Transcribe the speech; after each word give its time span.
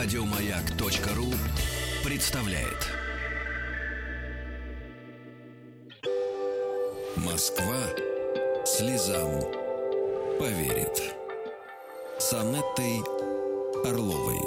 Радиомаяк.ру 0.00 1.26
представляет. 2.08 2.86
Москва 7.16 7.74
слезам 8.64 9.40
поверит. 10.38 11.02
С 12.20 12.32
Анеттой 12.32 13.02
Орловой. 13.84 14.38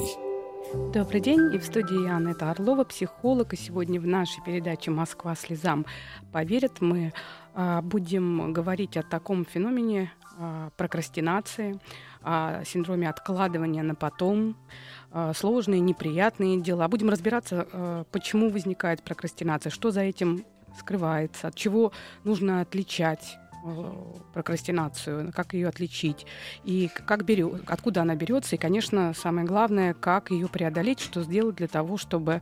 Добрый 0.93 1.19
день, 1.19 1.53
и 1.53 1.57
в 1.57 1.65
студии 1.65 2.09
Анетта 2.09 2.49
Орлова, 2.51 2.85
психолог. 2.85 3.51
И 3.51 3.57
сегодня 3.57 3.99
в 3.99 4.07
нашей 4.07 4.41
передаче 4.45 4.89
«Москва 4.89 5.35
слезам 5.35 5.85
поверит» 6.31 6.79
мы 6.79 7.11
а, 7.53 7.81
будем 7.81 8.53
говорить 8.53 8.95
о 8.95 9.03
таком 9.03 9.45
феномене 9.45 10.13
а, 10.37 10.69
прокрастинации, 10.77 11.77
о 12.23 12.63
синдроме 12.63 13.09
откладывания 13.09 13.83
на 13.83 13.95
потом, 13.95 14.55
сложные, 15.35 15.81
неприятные 15.81 16.59
дела. 16.61 16.87
Будем 16.87 17.09
разбираться, 17.09 17.67
а, 17.71 18.03
почему 18.11 18.49
возникает 18.49 19.03
прокрастинация, 19.03 19.69
что 19.69 19.91
за 19.91 20.01
этим 20.01 20.45
скрывается, 20.77 21.47
от 21.47 21.55
чего 21.55 21.91
нужно 22.23 22.61
отличать 22.61 23.37
Э, 23.63 23.93
прокрастинацию, 24.33 25.31
как 25.33 25.53
ее 25.53 25.67
отличить, 25.67 26.25
и 26.63 26.89
как 27.05 27.25
берет, 27.25 27.61
откуда 27.67 28.01
она 28.01 28.15
берется, 28.15 28.55
и, 28.55 28.59
конечно, 28.59 29.13
самое 29.13 29.45
главное, 29.45 29.93
как 29.93 30.31
ее 30.31 30.47
преодолеть, 30.47 30.99
что 30.99 31.21
сделать 31.21 31.57
для 31.57 31.67
того, 31.67 31.97
чтобы 31.97 32.41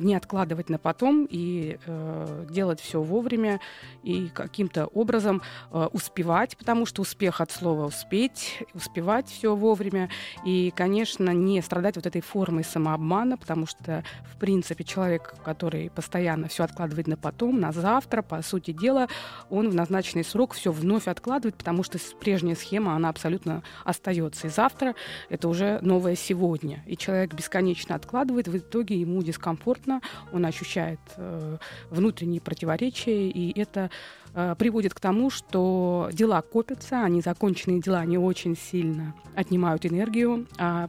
не 0.00 0.14
откладывать 0.14 0.68
на 0.68 0.78
потом 0.78 1.26
и 1.30 1.78
э, 1.86 2.46
делать 2.50 2.80
все 2.80 3.00
вовремя 3.00 3.60
и 4.02 4.28
каким-то 4.28 4.86
образом 4.86 5.42
э, 5.70 5.88
успевать, 5.92 6.56
потому 6.56 6.86
что 6.86 7.02
успех 7.02 7.40
от 7.40 7.50
слова 7.50 7.86
успеть, 7.86 8.62
успевать 8.74 9.28
все 9.28 9.54
вовремя, 9.54 10.10
и, 10.44 10.72
конечно, 10.74 11.30
не 11.30 11.62
страдать 11.62 11.96
вот 11.96 12.06
этой 12.06 12.20
формой 12.20 12.64
самообмана, 12.64 13.36
потому 13.36 13.66
что, 13.66 14.02
в 14.24 14.38
принципе, 14.38 14.84
человек, 14.84 15.34
который 15.44 15.90
постоянно 15.90 16.48
все 16.48 16.64
откладывает 16.64 17.06
на 17.06 17.16
потом, 17.16 17.60
на 17.60 17.72
завтра, 17.72 18.22
по 18.22 18.42
сути 18.42 18.72
дела, 18.72 19.08
он 19.50 19.70
в 19.70 19.74
назначенный 19.74 20.24
срок 20.24 20.54
все 20.54 20.72
вновь 20.72 21.06
откладывает, 21.06 21.56
потому 21.56 21.82
что 21.82 21.98
прежняя 22.20 22.56
схема, 22.56 22.94
она 22.94 23.08
абсолютно 23.08 23.62
остается. 23.84 24.48
И 24.48 24.50
завтра 24.50 24.94
это 25.28 25.48
уже 25.48 25.78
новое 25.82 26.16
сегодня. 26.16 26.82
И 26.86 26.96
человек 26.96 27.34
бесконечно 27.34 27.94
откладывает, 27.94 28.48
в 28.48 28.56
итоге 28.56 28.96
ему 29.00 29.22
дискомфортно, 29.60 30.00
он 30.32 30.44
ощущает 30.46 31.00
э, 31.16 31.58
внутренние 31.90 32.40
противоречия, 32.40 33.28
и 33.28 33.58
это 33.58 33.90
э, 34.34 34.54
приводит 34.58 34.94
к 34.94 35.00
тому, 35.00 35.30
что 35.30 36.08
дела 36.12 36.42
копятся, 36.42 37.04
они 37.04 37.20
законченные 37.20 37.80
дела, 37.80 38.00
они 38.00 38.18
очень 38.18 38.56
сильно 38.56 39.14
отнимают 39.34 39.86
энергию, 39.86 40.46
а 40.58 40.88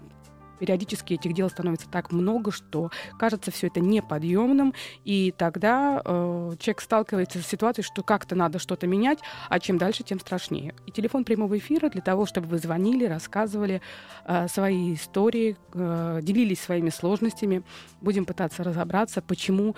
периодически 0.62 1.16
этих 1.16 1.34
дел 1.34 1.50
становится 1.50 1.90
так 1.90 2.12
много, 2.12 2.52
что 2.52 2.92
кажется 3.18 3.50
все 3.50 3.66
это 3.66 3.80
неподъемным, 3.80 4.76
и 5.04 5.34
тогда 5.36 6.00
э, 6.06 6.52
человек 6.60 6.82
сталкивается 6.82 7.40
с 7.40 7.48
ситуацией, 7.48 7.84
что 7.84 8.04
как-то 8.04 8.36
надо 8.36 8.60
что-то 8.60 8.86
менять, 8.86 9.18
а 9.50 9.60
чем 9.60 9.80
дальше, 9.80 10.04
тем 10.04 10.20
страшнее. 10.20 10.76
И 10.86 10.92
телефон 10.92 11.24
прямого 11.24 11.58
эфира 11.58 11.90
для 11.90 12.02
того, 12.02 12.28
чтобы 12.28 12.48
вы 12.48 12.60
звонили, 12.60 13.06
рассказывали 13.06 13.82
э, 14.26 14.48
свои 14.48 14.94
истории, 14.94 15.58
э, 15.74 16.20
делились 16.22 16.62
своими 16.62 16.92
сложностями, 16.92 17.64
будем 18.00 18.26
пытаться 18.26 18.64
разобраться, 18.64 19.24
почему 19.24 19.76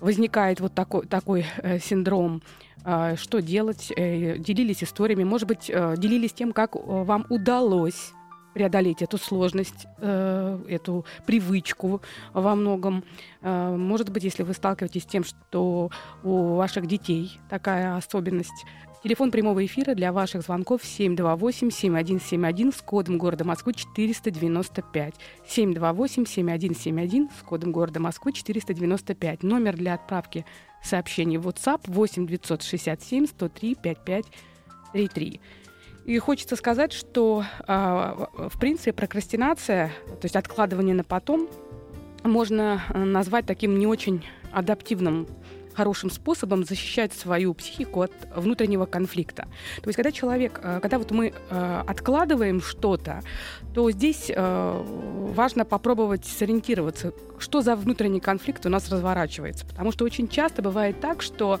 возникает 0.00 0.58
вот 0.58 0.74
такой, 0.74 1.06
такой 1.06 1.46
э, 1.58 1.78
синдром. 1.78 2.42
Э, 2.84 3.14
что 3.16 3.40
делать, 3.40 3.92
э, 3.94 4.38
делились 4.38 4.82
историями, 4.82 5.22
может 5.22 5.46
быть, 5.46 5.70
э, 5.72 5.94
делились 5.96 6.32
тем, 6.32 6.52
как 6.52 6.74
вам 6.74 7.24
удалось 7.28 8.12
преодолеть 8.54 9.02
эту 9.02 9.18
сложность, 9.18 9.86
э, 9.98 10.58
эту 10.68 11.04
привычку 11.26 12.02
во 12.32 12.54
многом. 12.54 13.04
Э, 13.42 13.76
может 13.76 14.10
быть, 14.10 14.24
если 14.24 14.42
вы 14.42 14.54
сталкиваетесь 14.54 15.02
с 15.02 15.06
тем, 15.06 15.24
что 15.24 15.90
у 16.22 16.54
ваших 16.54 16.86
детей 16.86 17.38
такая 17.48 17.96
особенность, 17.96 18.64
Телефон 19.00 19.30
прямого 19.30 19.64
эфира 19.64 19.94
для 19.94 20.12
ваших 20.12 20.42
звонков 20.42 20.82
728-7171 20.82 22.72
с 22.76 22.82
кодом 22.82 23.16
города 23.16 23.44
Москвы 23.44 23.72
495. 23.74 25.14
728-7171 25.48 27.28
с 27.38 27.42
кодом 27.44 27.70
города 27.70 28.00
Москвы 28.00 28.32
495. 28.32 29.44
Номер 29.44 29.76
для 29.76 29.94
отправки 29.94 30.44
сообщений 30.82 31.36
в 31.36 31.46
WhatsApp 31.46 31.82
8 31.86 32.26
967 32.26 33.26
103 33.26 33.76
5533. 33.76 35.40
И 36.08 36.18
хочется 36.18 36.56
сказать, 36.56 36.94
что 36.94 37.44
а, 37.66 38.30
в 38.34 38.58
принципе 38.58 38.94
прокрастинация, 38.94 39.88
то 40.06 40.24
есть 40.24 40.36
откладывание 40.36 40.94
на 40.94 41.04
потом, 41.04 41.50
можно 42.24 42.80
э, 42.88 43.04
назвать 43.04 43.44
таким 43.44 43.78
не 43.78 43.86
очень 43.86 44.24
адаптивным 44.50 45.28
хорошим 45.74 46.10
способом 46.10 46.64
защищать 46.64 47.12
свою 47.12 47.52
психику 47.52 48.00
от 48.00 48.12
внутреннего 48.34 48.86
конфликта. 48.86 49.48
То 49.82 49.88
есть, 49.88 49.96
когда 49.96 50.10
человек, 50.10 50.58
э, 50.62 50.80
когда 50.80 50.98
вот 50.98 51.10
мы 51.10 51.34
э, 51.50 51.82
откладываем 51.86 52.62
что-то, 52.62 53.20
то 53.74 53.90
здесь 53.90 54.32
важно 54.34 55.66
попробовать 55.66 56.24
сориентироваться, 56.24 57.12
что 57.38 57.60
за 57.60 57.76
внутренний 57.76 58.20
конфликт 58.20 58.64
у 58.64 58.70
нас 58.70 58.90
разворачивается. 58.90 59.66
Потому 59.66 59.92
что 59.92 60.06
очень 60.06 60.26
часто 60.26 60.62
бывает 60.62 61.02
так, 61.02 61.20
что 61.20 61.60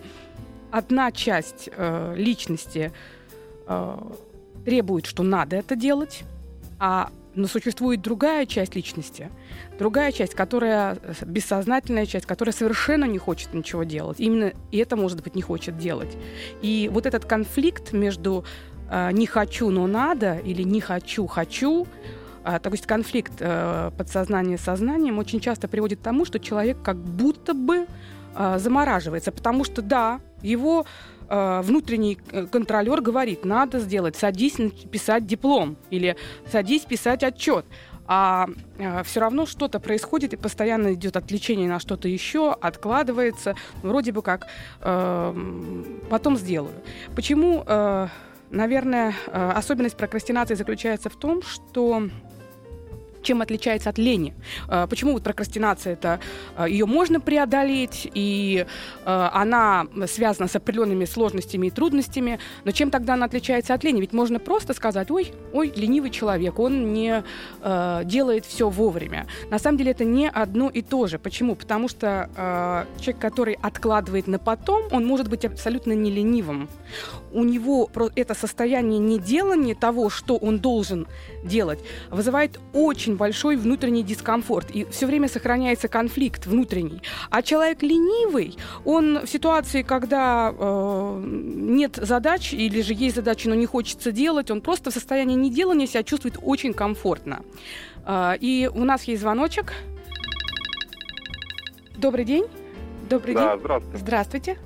одна 0.70 1.12
часть 1.12 1.68
личности 2.16 2.92
требует, 4.68 5.06
что 5.06 5.22
надо 5.22 5.56
это 5.56 5.76
делать, 5.76 6.24
а 6.78 7.08
но 7.34 7.46
существует 7.46 8.02
другая 8.02 8.44
часть 8.46 8.74
личности, 8.74 9.30
другая 9.78 10.12
часть, 10.12 10.34
которая 10.34 10.98
бессознательная 11.24 12.04
часть, 12.04 12.26
которая 12.26 12.52
совершенно 12.52 13.04
не 13.04 13.18
хочет 13.18 13.54
ничего 13.54 13.84
делать. 13.84 14.20
Именно 14.20 14.52
это, 14.72 14.96
может 14.96 15.22
быть, 15.22 15.36
не 15.36 15.42
хочет 15.42 15.78
делать. 15.78 16.16
И 16.60 16.90
вот 16.92 17.06
этот 17.06 17.24
конфликт 17.24 17.92
между 17.92 18.44
э, 18.90 19.12
не 19.12 19.26
хочу, 19.26 19.70
но 19.70 19.86
надо 19.86 20.38
или 20.38 20.64
не 20.64 20.80
хочу, 20.80 21.26
хочу, 21.26 21.86
э, 22.44 22.58
то 22.60 22.70
есть 22.70 22.86
конфликт 22.86 23.34
э, 23.38 23.92
подсознания 23.96 24.58
с 24.58 24.62
сознанием 24.62 25.18
очень 25.18 25.40
часто 25.40 25.68
приводит 25.68 26.00
к 26.00 26.02
тому, 26.02 26.24
что 26.24 26.40
человек 26.40 26.82
как 26.82 26.96
будто 26.96 27.54
бы 27.54 27.86
э, 28.34 28.58
замораживается, 28.58 29.30
потому 29.30 29.64
что 29.64 29.80
да, 29.80 30.20
его 30.42 30.84
э, 30.84 31.17
внутренний 31.28 32.18
э, 32.32 32.46
контролер 32.46 33.00
говорит, 33.00 33.44
надо 33.44 33.80
сделать, 33.80 34.16
садись 34.16 34.56
писать 34.90 35.26
диплом 35.26 35.76
или 35.90 36.16
садись 36.50 36.82
писать 36.82 37.22
отчет. 37.22 37.64
А 38.10 38.48
э, 38.78 39.02
все 39.04 39.20
равно 39.20 39.44
что-то 39.44 39.80
происходит, 39.80 40.32
и 40.32 40.36
постоянно 40.36 40.94
идет 40.94 41.16
отвлечение 41.16 41.68
на 41.68 41.78
что-то 41.78 42.08
еще, 42.08 42.52
откладывается, 42.52 43.54
вроде 43.82 44.12
бы 44.12 44.22
как 44.22 44.46
э, 44.80 45.34
потом 46.08 46.38
сделаю. 46.38 46.72
Почему, 47.14 47.62
э, 47.66 48.08
наверное, 48.50 49.14
э, 49.26 49.50
особенность 49.50 49.98
прокрастинации 49.98 50.54
заключается 50.54 51.10
в 51.10 51.16
том, 51.16 51.42
что 51.42 52.08
чем 53.22 53.42
отличается 53.42 53.90
от 53.90 53.98
лени. 53.98 54.34
А, 54.68 54.86
почему 54.86 55.12
вот 55.12 55.22
прокрастинация 55.22 55.94
это 55.94 56.20
а, 56.56 56.68
ее 56.68 56.86
можно 56.86 57.20
преодолеть, 57.20 58.10
и 58.14 58.66
а, 59.04 59.30
она 59.34 59.86
связана 60.06 60.48
с 60.48 60.56
определенными 60.56 61.04
сложностями 61.04 61.68
и 61.68 61.70
трудностями, 61.70 62.38
но 62.64 62.70
чем 62.70 62.90
тогда 62.90 63.14
она 63.14 63.26
отличается 63.26 63.74
от 63.74 63.84
лени? 63.84 64.00
Ведь 64.00 64.12
можно 64.12 64.38
просто 64.38 64.74
сказать, 64.74 65.10
ой, 65.10 65.32
ой, 65.52 65.72
ленивый 65.74 66.10
человек, 66.10 66.58
он 66.58 66.92
не 66.92 67.22
делает 68.04 68.44
все 68.44 68.68
вовремя. 68.68 69.26
На 69.50 69.58
самом 69.58 69.78
деле 69.78 69.90
это 69.90 70.04
не 70.04 70.28
одно 70.28 70.68
и 70.68 70.82
то 70.82 71.06
же. 71.06 71.18
Почему? 71.18 71.54
Потому 71.56 71.88
что 71.88 72.86
человек, 73.00 73.20
который 73.20 73.58
откладывает 73.60 74.26
на 74.26 74.38
потом, 74.38 74.84
он 74.90 75.06
может 75.06 75.28
быть 75.28 75.44
абсолютно 75.44 75.92
не 75.92 76.10
ленивым. 76.10 76.68
У 77.32 77.44
него 77.44 77.90
это 78.14 78.34
состояние 78.34 78.98
неделания 78.98 79.74
того, 79.74 80.10
что 80.10 80.36
он 80.36 80.58
должен 80.58 81.06
делать, 81.44 81.80
вызывает 82.10 82.58
очень 82.72 83.07
большой 83.16 83.56
внутренний 83.56 84.02
дискомфорт. 84.02 84.70
И 84.70 84.84
все 84.90 85.06
время 85.06 85.28
сохраняется 85.28 85.88
конфликт 85.88 86.46
внутренний. 86.46 87.02
А 87.30 87.42
человек 87.42 87.82
ленивый, 87.82 88.56
он 88.84 89.20
в 89.24 89.28
ситуации, 89.28 89.82
когда 89.82 90.54
э, 90.56 91.22
нет 91.24 91.96
задач 91.96 92.52
или 92.52 92.82
же 92.82 92.94
есть 92.94 93.16
задачи, 93.16 93.48
но 93.48 93.54
не 93.54 93.66
хочется 93.66 94.12
делать, 94.12 94.50
он 94.50 94.60
просто 94.60 94.90
в 94.90 94.94
состоянии 94.94 95.34
неделания 95.34 95.86
себя 95.86 96.02
чувствует 96.02 96.38
очень 96.42 96.74
комфортно. 96.74 97.42
Э, 98.06 98.34
и 98.40 98.70
у 98.72 98.84
нас 98.84 99.04
есть 99.04 99.22
звоночек. 99.22 99.72
Добрый 101.96 102.24
день. 102.24 102.46
Добрый 103.08 103.34
да, 103.34 103.52
день. 103.52 103.60
Здравствуйте. 103.60 103.98
Здравствуйте. 103.98 104.58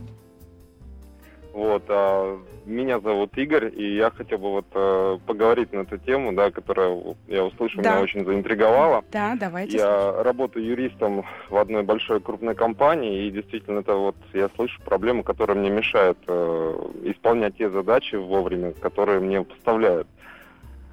Вот, 1.52 1.84
а, 1.88 2.40
меня 2.64 3.00
зовут 3.00 3.36
Игорь, 3.36 3.72
и 3.74 3.96
я 3.96 4.10
хотел 4.10 4.38
бы 4.38 4.50
вот 4.50 4.66
а, 4.74 5.18
поговорить 5.26 5.72
на 5.72 5.80
эту 5.80 5.98
тему, 5.98 6.32
да, 6.32 6.50
которая 6.50 6.96
я 7.28 7.44
услышал, 7.44 7.82
да. 7.82 7.92
меня 7.92 8.02
очень 8.02 8.24
заинтриговала. 8.24 9.04
Да, 9.12 9.36
давайте. 9.38 9.78
Я 9.78 10.22
работаю 10.22 10.64
юристом 10.64 11.24
в 11.48 11.56
одной 11.56 11.82
большой 11.82 12.20
крупной 12.20 12.54
компании, 12.54 13.26
и 13.26 13.30
действительно 13.30 13.80
это 13.80 13.94
вот 13.94 14.16
я 14.32 14.48
слышу 14.56 14.80
проблемы, 14.82 15.22
которые 15.22 15.58
мне 15.58 15.70
мешают 15.70 16.18
э, 16.26 16.90
исполнять 17.04 17.56
те 17.56 17.70
задачи 17.70 18.16
вовремя, 18.16 18.72
которые 18.72 19.20
мне 19.20 19.42
поставляют. 19.42 20.06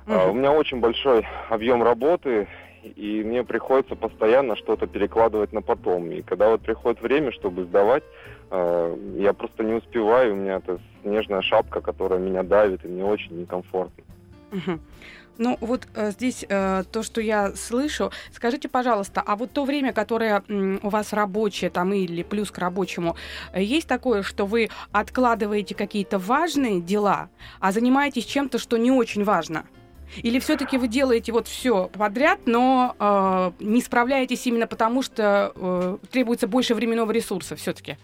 Угу. 0.06 0.16
А, 0.16 0.30
у 0.30 0.34
меня 0.34 0.52
очень 0.52 0.80
большой 0.80 1.28
объем 1.50 1.84
работы, 1.84 2.48
и 2.84 3.24
мне 3.24 3.44
приходится 3.44 3.96
постоянно 3.96 4.56
что-то 4.56 4.88
перекладывать 4.88 5.54
на 5.54 5.62
потом. 5.62 6.12
И 6.12 6.22
когда 6.22 6.50
вот 6.50 6.62
приходит 6.62 7.02
время, 7.02 7.32
чтобы 7.32 7.66
сдавать, 7.66 8.04
э, 8.52 8.98
я 9.18 9.34
просто 9.34 9.64
не 9.64 9.74
успеваю, 9.74 10.34
у 10.34 10.38
меня 10.38 10.58
это 10.58 10.80
снежная 11.02 11.42
шапка, 11.42 11.82
которая 11.82 12.20
меня 12.20 12.44
давит, 12.44 12.86
и 12.86 12.88
мне 12.88 13.06
очень 13.06 13.40
некомфортно. 13.40 14.04
Ну, 15.40 15.58
вот 15.62 15.88
э, 15.96 16.12
здесь 16.12 16.46
э, 16.50 16.84
то, 16.92 17.02
что 17.02 17.22
я 17.22 17.56
слышу. 17.56 18.12
Скажите, 18.34 18.68
пожалуйста, 18.68 19.24
а 19.26 19.38
вот 19.38 19.54
то 19.54 19.64
время, 19.64 19.94
которое 19.94 20.44
м, 20.50 20.82
у 20.84 20.90
вас 20.90 21.14
рабочее 21.14 21.70
там 21.70 21.94
или 21.94 22.24
плюс 22.24 22.52
к 22.52 22.58
рабочему, 22.58 23.16
э, 23.54 23.64
есть 23.64 23.88
такое, 23.88 24.22
что 24.22 24.46
вы 24.46 24.70
откладываете 24.92 25.76
какие-то 25.76 26.20
важные 26.20 26.82
дела, 26.82 27.30
а 27.62 27.72
занимаетесь 27.72 28.26
чем-то, 28.26 28.60
что 28.60 28.76
не 28.76 28.92
очень 28.92 29.24
важно? 29.24 29.64
Или 30.18 30.40
все-таки 30.40 30.78
вы 30.78 30.88
делаете 30.88 31.32
вот 31.32 31.48
все 31.48 31.88
подряд, 31.88 32.40
но 32.46 32.96
э, 33.00 33.52
не 33.64 33.82
справляетесь 33.82 34.46
именно 34.48 34.68
потому, 34.68 35.02
что 35.02 35.54
э, 35.56 35.98
требуется 36.12 36.48
больше 36.48 36.76
временного 36.76 37.12
ресурса 37.12 37.56
все-таки? 37.56 37.98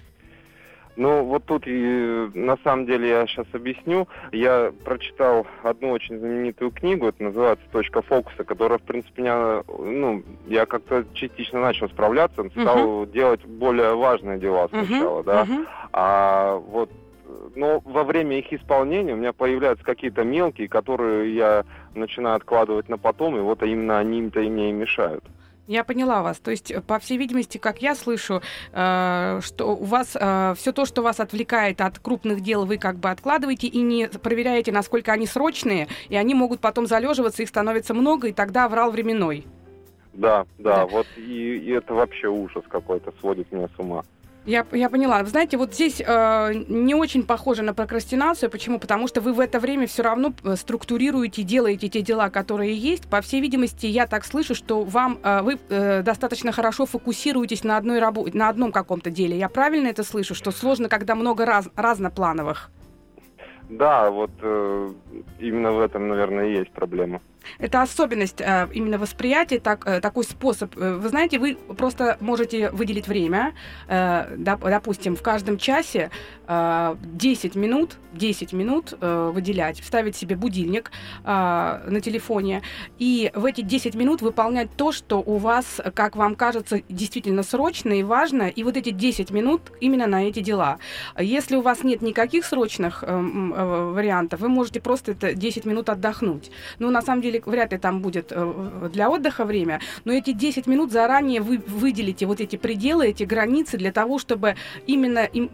Ну, 0.97 1.25
вот 1.25 1.43
тут 1.45 1.65
на 1.65 2.57
самом 2.63 2.85
деле 2.85 3.09
я 3.09 3.27
сейчас 3.27 3.45
объясню. 3.51 4.07
Я 4.31 4.71
прочитал 4.83 5.45
одну 5.61 5.91
очень 5.91 6.17
знаменитую 6.17 6.71
книгу, 6.71 7.07
это 7.07 7.21
называется 7.21 7.65
«Точка 7.71 8.01
фокуса», 8.01 8.43
которая, 8.43 8.79
в 8.79 8.83
принципе, 8.83 9.23
меня, 9.23 9.63
ну, 9.67 10.23
я 10.47 10.65
как-то 10.65 11.05
частично 11.13 11.59
начал 11.59 11.89
справляться, 11.89 12.49
стал 12.49 12.77
uh-huh. 13.03 13.11
делать 13.11 13.43
более 13.45 13.95
важные 13.95 14.39
дела 14.39 14.67
сначала, 14.69 15.21
uh-huh. 15.21 15.25
да. 15.25 15.43
Uh-huh. 15.43 15.67
А 15.91 16.55
вот 16.55 16.89
но 17.55 17.81
во 17.83 18.03
время 18.03 18.39
их 18.39 18.51
исполнения 18.53 19.13
у 19.13 19.17
меня 19.17 19.33
появляются 19.33 19.85
какие-то 19.85 20.23
мелкие, 20.23 20.67
которые 20.67 21.35
я 21.35 21.65
начинаю 21.93 22.35
откладывать 22.35 22.89
на 22.89 22.97
потом, 22.97 23.37
и 23.37 23.41
вот 23.41 23.63
именно 23.63 23.97
они-то 23.99 24.41
и 24.41 24.49
мне 24.49 24.69
и 24.69 24.73
мешают. 24.73 25.23
Я 25.67 25.83
поняла 25.83 26.21
вас. 26.21 26.37
То 26.37 26.51
есть, 26.51 26.73
по 26.85 26.99
всей 26.99 27.17
видимости, 27.17 27.57
как 27.57 27.81
я 27.81 27.95
слышу, 27.95 28.41
э, 28.71 29.39
что 29.41 29.75
у 29.75 29.83
вас 29.83 30.15
э, 30.15 30.53
все 30.55 30.71
то, 30.71 30.85
что 30.85 31.01
вас 31.01 31.19
отвлекает 31.19 31.81
от 31.81 31.97
крупных 31.97 32.41
дел, 32.41 32.65
вы 32.65 32.77
как 32.77 32.97
бы 32.97 33.09
откладываете 33.09 33.67
и 33.67 33.81
не 33.81 34.07
проверяете, 34.07 34.71
насколько 34.71 35.11
они 35.11 35.25
срочные, 35.25 35.87
и 36.09 36.15
они 36.15 36.35
могут 36.35 36.59
потом 36.59 36.85
залеживаться, 36.85 37.41
их 37.41 37.49
становится 37.49 37.95
много, 37.95 38.27
и 38.27 38.33
тогда 38.33 38.69
врал 38.69 38.91
временной. 38.91 39.45
Да, 40.13 40.45
да, 40.59 40.77
да. 40.77 40.85
вот 40.85 41.07
и, 41.17 41.57
и 41.57 41.71
это 41.71 41.93
вообще 41.93 42.27
ужас 42.27 42.63
какой-то, 42.69 43.11
сводит 43.19 43.51
меня 43.51 43.67
с 43.75 43.79
ума. 43.79 44.03
Я, 44.45 44.63
я 44.73 44.89
поняла. 44.89 45.23
Вы 45.23 45.29
знаете, 45.29 45.57
вот 45.57 45.73
здесь 45.73 46.01
э, 46.05 46.53
не 46.67 46.93
очень 46.93 47.25
похоже 47.25 47.63
на 47.63 47.73
прокрастинацию. 47.73 48.51
Почему? 48.51 48.77
Потому 48.79 49.07
что 49.07 49.19
вы 49.19 49.33
в 49.33 49.39
это 49.39 49.59
время 49.59 49.87
все 49.87 50.03
равно 50.03 50.33
э, 50.43 50.55
структурируете, 50.55 51.41
делаете 51.41 51.89
те 51.89 52.01
дела, 52.01 52.29
которые 52.29 52.75
есть. 52.75 53.09
По 53.09 53.21
всей 53.21 53.41
видимости, 53.41 53.87
я 53.87 54.05
так 54.05 54.23
слышу, 54.23 54.53
что 54.53 54.83
вам 54.83 55.17
э, 55.23 55.41
вы 55.41 55.57
э, 55.69 56.03
достаточно 56.03 56.51
хорошо 56.51 56.85
фокусируетесь 56.85 57.63
на 57.63 57.77
одной 57.77 57.97
работе, 57.97 58.37
на 58.37 58.49
одном 58.49 58.71
каком-то 58.71 59.09
деле. 59.09 59.35
Я 59.35 59.49
правильно 59.49 59.87
это 59.87 60.03
слышу, 60.03 60.35
что 60.35 60.51
сложно, 60.51 60.89
когда 60.89 61.15
много 61.15 61.45
раз, 61.45 61.67
разноплановых? 61.75 62.69
Да, 63.69 64.11
вот 64.11 64.31
э, 64.41 64.91
именно 65.39 65.71
в 65.71 65.79
этом, 65.79 66.07
наверное, 66.07 66.49
и 66.49 66.59
есть 66.59 66.71
проблема. 66.71 67.19
Это 67.59 67.81
особенность 67.81 68.41
э, 68.41 68.67
именно 68.73 68.97
восприятия, 68.97 69.59
так, 69.59 69.85
э, 69.87 70.01
такой 70.01 70.23
способ. 70.23 70.75
Э, 70.77 70.95
вы 70.95 71.09
знаете, 71.09 71.39
вы 71.39 71.55
просто 71.55 72.17
можете 72.19 72.69
выделить 72.71 73.07
время, 73.07 73.53
э, 73.87 74.35
доп, 74.37 74.63
допустим, 74.63 75.15
в 75.15 75.21
каждом 75.21 75.57
часе 75.57 76.09
э, 76.47 76.95
10 77.01 77.55
минут, 77.55 77.97
10 78.13 78.53
минут 78.53 78.93
э, 78.99 79.31
выделять, 79.33 79.79
вставить 79.79 80.15
себе 80.15 80.35
будильник 80.35 80.91
э, 81.23 81.25
на 81.25 82.01
телефоне, 82.01 82.61
и 82.99 83.31
в 83.33 83.45
эти 83.45 83.61
10 83.61 83.95
минут 83.95 84.21
выполнять 84.21 84.69
то, 84.75 84.91
что 84.91 85.21
у 85.21 85.37
вас, 85.37 85.81
как 85.93 86.15
вам 86.15 86.35
кажется, 86.35 86.81
действительно 86.89 87.43
срочно 87.43 87.93
и 87.93 88.03
важно, 88.03 88.43
и 88.43 88.63
вот 88.63 88.77
эти 88.77 88.91
10 88.91 89.31
минут 89.31 89.61
именно 89.79 90.07
на 90.07 90.27
эти 90.27 90.39
дела. 90.39 90.77
Если 91.19 91.55
у 91.55 91.61
вас 91.61 91.83
нет 91.83 92.01
никаких 92.01 92.45
срочных 92.45 93.03
э, 93.03 93.07
э, 93.07 93.91
вариантов, 93.91 94.39
вы 94.39 94.49
можете 94.49 94.79
просто 94.79 95.11
это 95.11 95.33
10 95.33 95.65
минут 95.65 95.89
отдохнуть. 95.89 96.51
Но 96.79 96.89
на 96.89 97.01
самом 97.01 97.21
деле 97.21 97.34
деле 97.35 97.43
вряд 97.45 97.71
ли 97.71 97.77
там 97.77 98.01
будет 98.01 98.31
э, 98.31 98.89
для 98.91 99.09
отдыха 99.09 99.45
время, 99.45 99.79
но 100.03 100.13
эти 100.13 100.31
10 100.31 100.67
минут 100.67 100.91
заранее 100.91 101.41
вы 101.41 101.57
выделите 101.57 102.25
вот 102.25 102.41
эти 102.41 102.55
пределы, 102.55 103.07
эти 103.07 103.23
границы 103.23 103.77
для 103.77 103.91
того, 103.91 104.19
чтобы 104.19 104.55
именно 104.87 105.19
им 105.25 105.49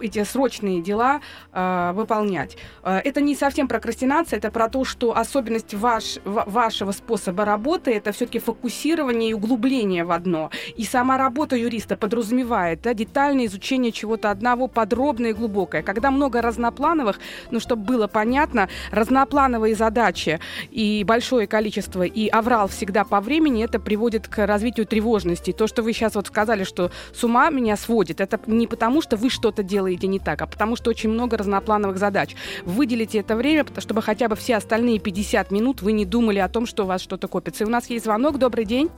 эти 0.00 0.22
срочные 0.24 0.80
дела 0.80 1.20
э, 1.52 1.92
выполнять. 1.94 2.56
Э, 2.82 2.98
это 3.04 3.20
не 3.20 3.34
совсем 3.34 3.68
прокрастинация, 3.68 4.38
это 4.38 4.50
про 4.50 4.68
то, 4.68 4.84
что 4.84 5.16
особенность 5.16 5.74
ваш, 5.74 6.18
вашего 6.24 6.92
способа 6.92 7.44
работы 7.44 7.92
это 7.92 8.12
все-таки 8.12 8.38
фокусирование 8.38 9.30
и 9.30 9.34
углубление 9.34 10.04
в 10.04 10.10
одно. 10.10 10.50
И 10.76 10.84
сама 10.84 11.18
работа 11.18 11.56
юриста 11.56 11.96
подразумевает 11.96 12.82
да, 12.82 12.94
детальное 12.94 13.46
изучение 13.46 13.92
чего-то 13.92 14.30
одного, 14.30 14.66
подробное 14.68 15.30
и 15.30 15.34
глубокое. 15.34 15.82
Когда 15.82 16.10
много 16.10 16.42
разноплановых, 16.42 17.20
ну, 17.50 17.60
чтобы 17.60 17.84
было 17.84 18.06
понятно, 18.06 18.68
разноплановые 18.90 19.74
задачи 19.74 20.40
и 20.70 21.04
большое 21.04 21.46
количество, 21.46 22.02
и 22.02 22.28
аврал 22.28 22.68
всегда 22.68 23.04
по 23.04 23.20
времени, 23.20 23.64
это 23.64 23.78
приводит 23.78 24.28
к 24.28 24.46
развитию 24.46 24.86
тревожности. 24.86 25.52
То, 25.52 25.66
что 25.66 25.82
вы 25.82 25.92
сейчас 25.92 26.14
вот 26.14 26.26
сказали, 26.26 26.64
что 26.64 26.90
с 27.12 27.22
ума 27.24 27.50
меня 27.50 27.76
сводит, 27.76 28.20
это 28.20 28.40
не 28.46 28.66
потому, 28.66 29.02
что 29.02 29.16
вы 29.16 29.30
что-то 29.30 29.62
делаете 29.62 29.89
делаете 29.90 30.06
не 30.06 30.18
так, 30.18 30.42
а 30.42 30.46
потому 30.46 30.76
что 30.76 30.90
очень 30.90 31.10
много 31.10 31.36
разноплановых 31.36 31.98
задач. 31.98 32.36
Выделите 32.64 33.18
это 33.18 33.36
время, 33.36 33.64
чтобы 33.78 34.02
хотя 34.02 34.28
бы 34.28 34.36
все 34.36 34.56
остальные 34.56 35.00
50 35.00 35.50
минут 35.50 35.82
вы 35.82 35.92
не 35.92 36.04
думали 36.04 36.38
о 36.38 36.48
том, 36.48 36.66
что 36.66 36.84
у 36.84 36.86
вас 36.86 37.00
что-то 37.00 37.28
копится. 37.28 37.64
И 37.64 37.66
у 37.66 37.70
нас 37.70 37.90
есть 37.90 38.04
звонок. 38.04 38.38
Добрый 38.38 38.64
день. 38.64 38.90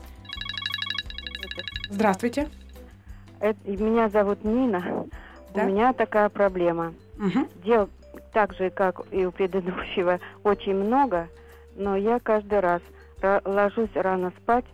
Здравствуйте. 1.91 2.49
Это, 3.41 3.59
меня 3.67 4.09
зовут 4.09 4.44
Нина. 4.44 5.06
Да? 5.55 5.65
У 5.65 5.67
меня 5.67 5.93
такая 5.93 6.29
проблема. 6.29 6.94
Угу. 7.19 7.49
Дел 7.65 7.89
так 8.33 8.55
же, 8.55 8.71
как 8.71 9.00
и 9.11 9.27
у 9.27 9.33
предыдущего, 9.33 10.21
очень 10.44 10.75
много, 10.75 11.29
но 11.77 11.97
я 11.97 12.19
каждый 12.19 12.61
раз 12.61 12.83
ложусь 13.44 13.91
рано 13.94 14.33
спать, 14.43 14.65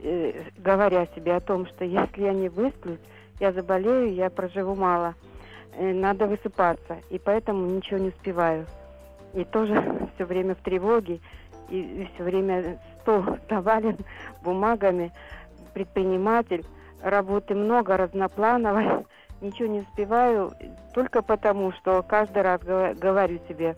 э, 0.00 0.32
говоря 0.58 1.06
себе 1.14 1.34
о 1.34 1.40
том, 1.40 1.66
что 1.66 1.84
если 1.84 2.22
я 2.22 2.32
не 2.32 2.48
высплюсь, 2.48 3.00
я 3.40 3.52
заболею, 3.52 4.14
я 4.14 4.30
проживу 4.30 4.74
мало. 4.74 5.14
Э, 5.74 5.92
надо 5.92 6.26
высыпаться, 6.26 6.98
и 7.10 7.18
поэтому 7.18 7.66
ничего 7.66 7.98
не 7.98 8.08
успеваю. 8.08 8.66
И 9.34 9.44
тоже 9.44 10.08
все 10.14 10.24
время 10.24 10.54
в 10.54 10.58
тревоге, 10.58 11.20
и 11.68 12.08
все 12.14 12.24
время 12.24 12.78
стол 13.00 13.24
завален 13.50 13.98
бумагами, 14.42 15.12
предприниматель, 15.74 16.64
работы 17.02 17.54
много, 17.54 17.96
разноплановой, 17.96 19.06
ничего 19.40 19.68
не 19.68 19.80
успеваю, 19.80 20.52
только 20.94 21.22
потому, 21.22 21.72
что 21.72 22.02
каждый 22.02 22.42
раз 22.42 22.60
говорю 22.62 23.38
себе 23.48 23.76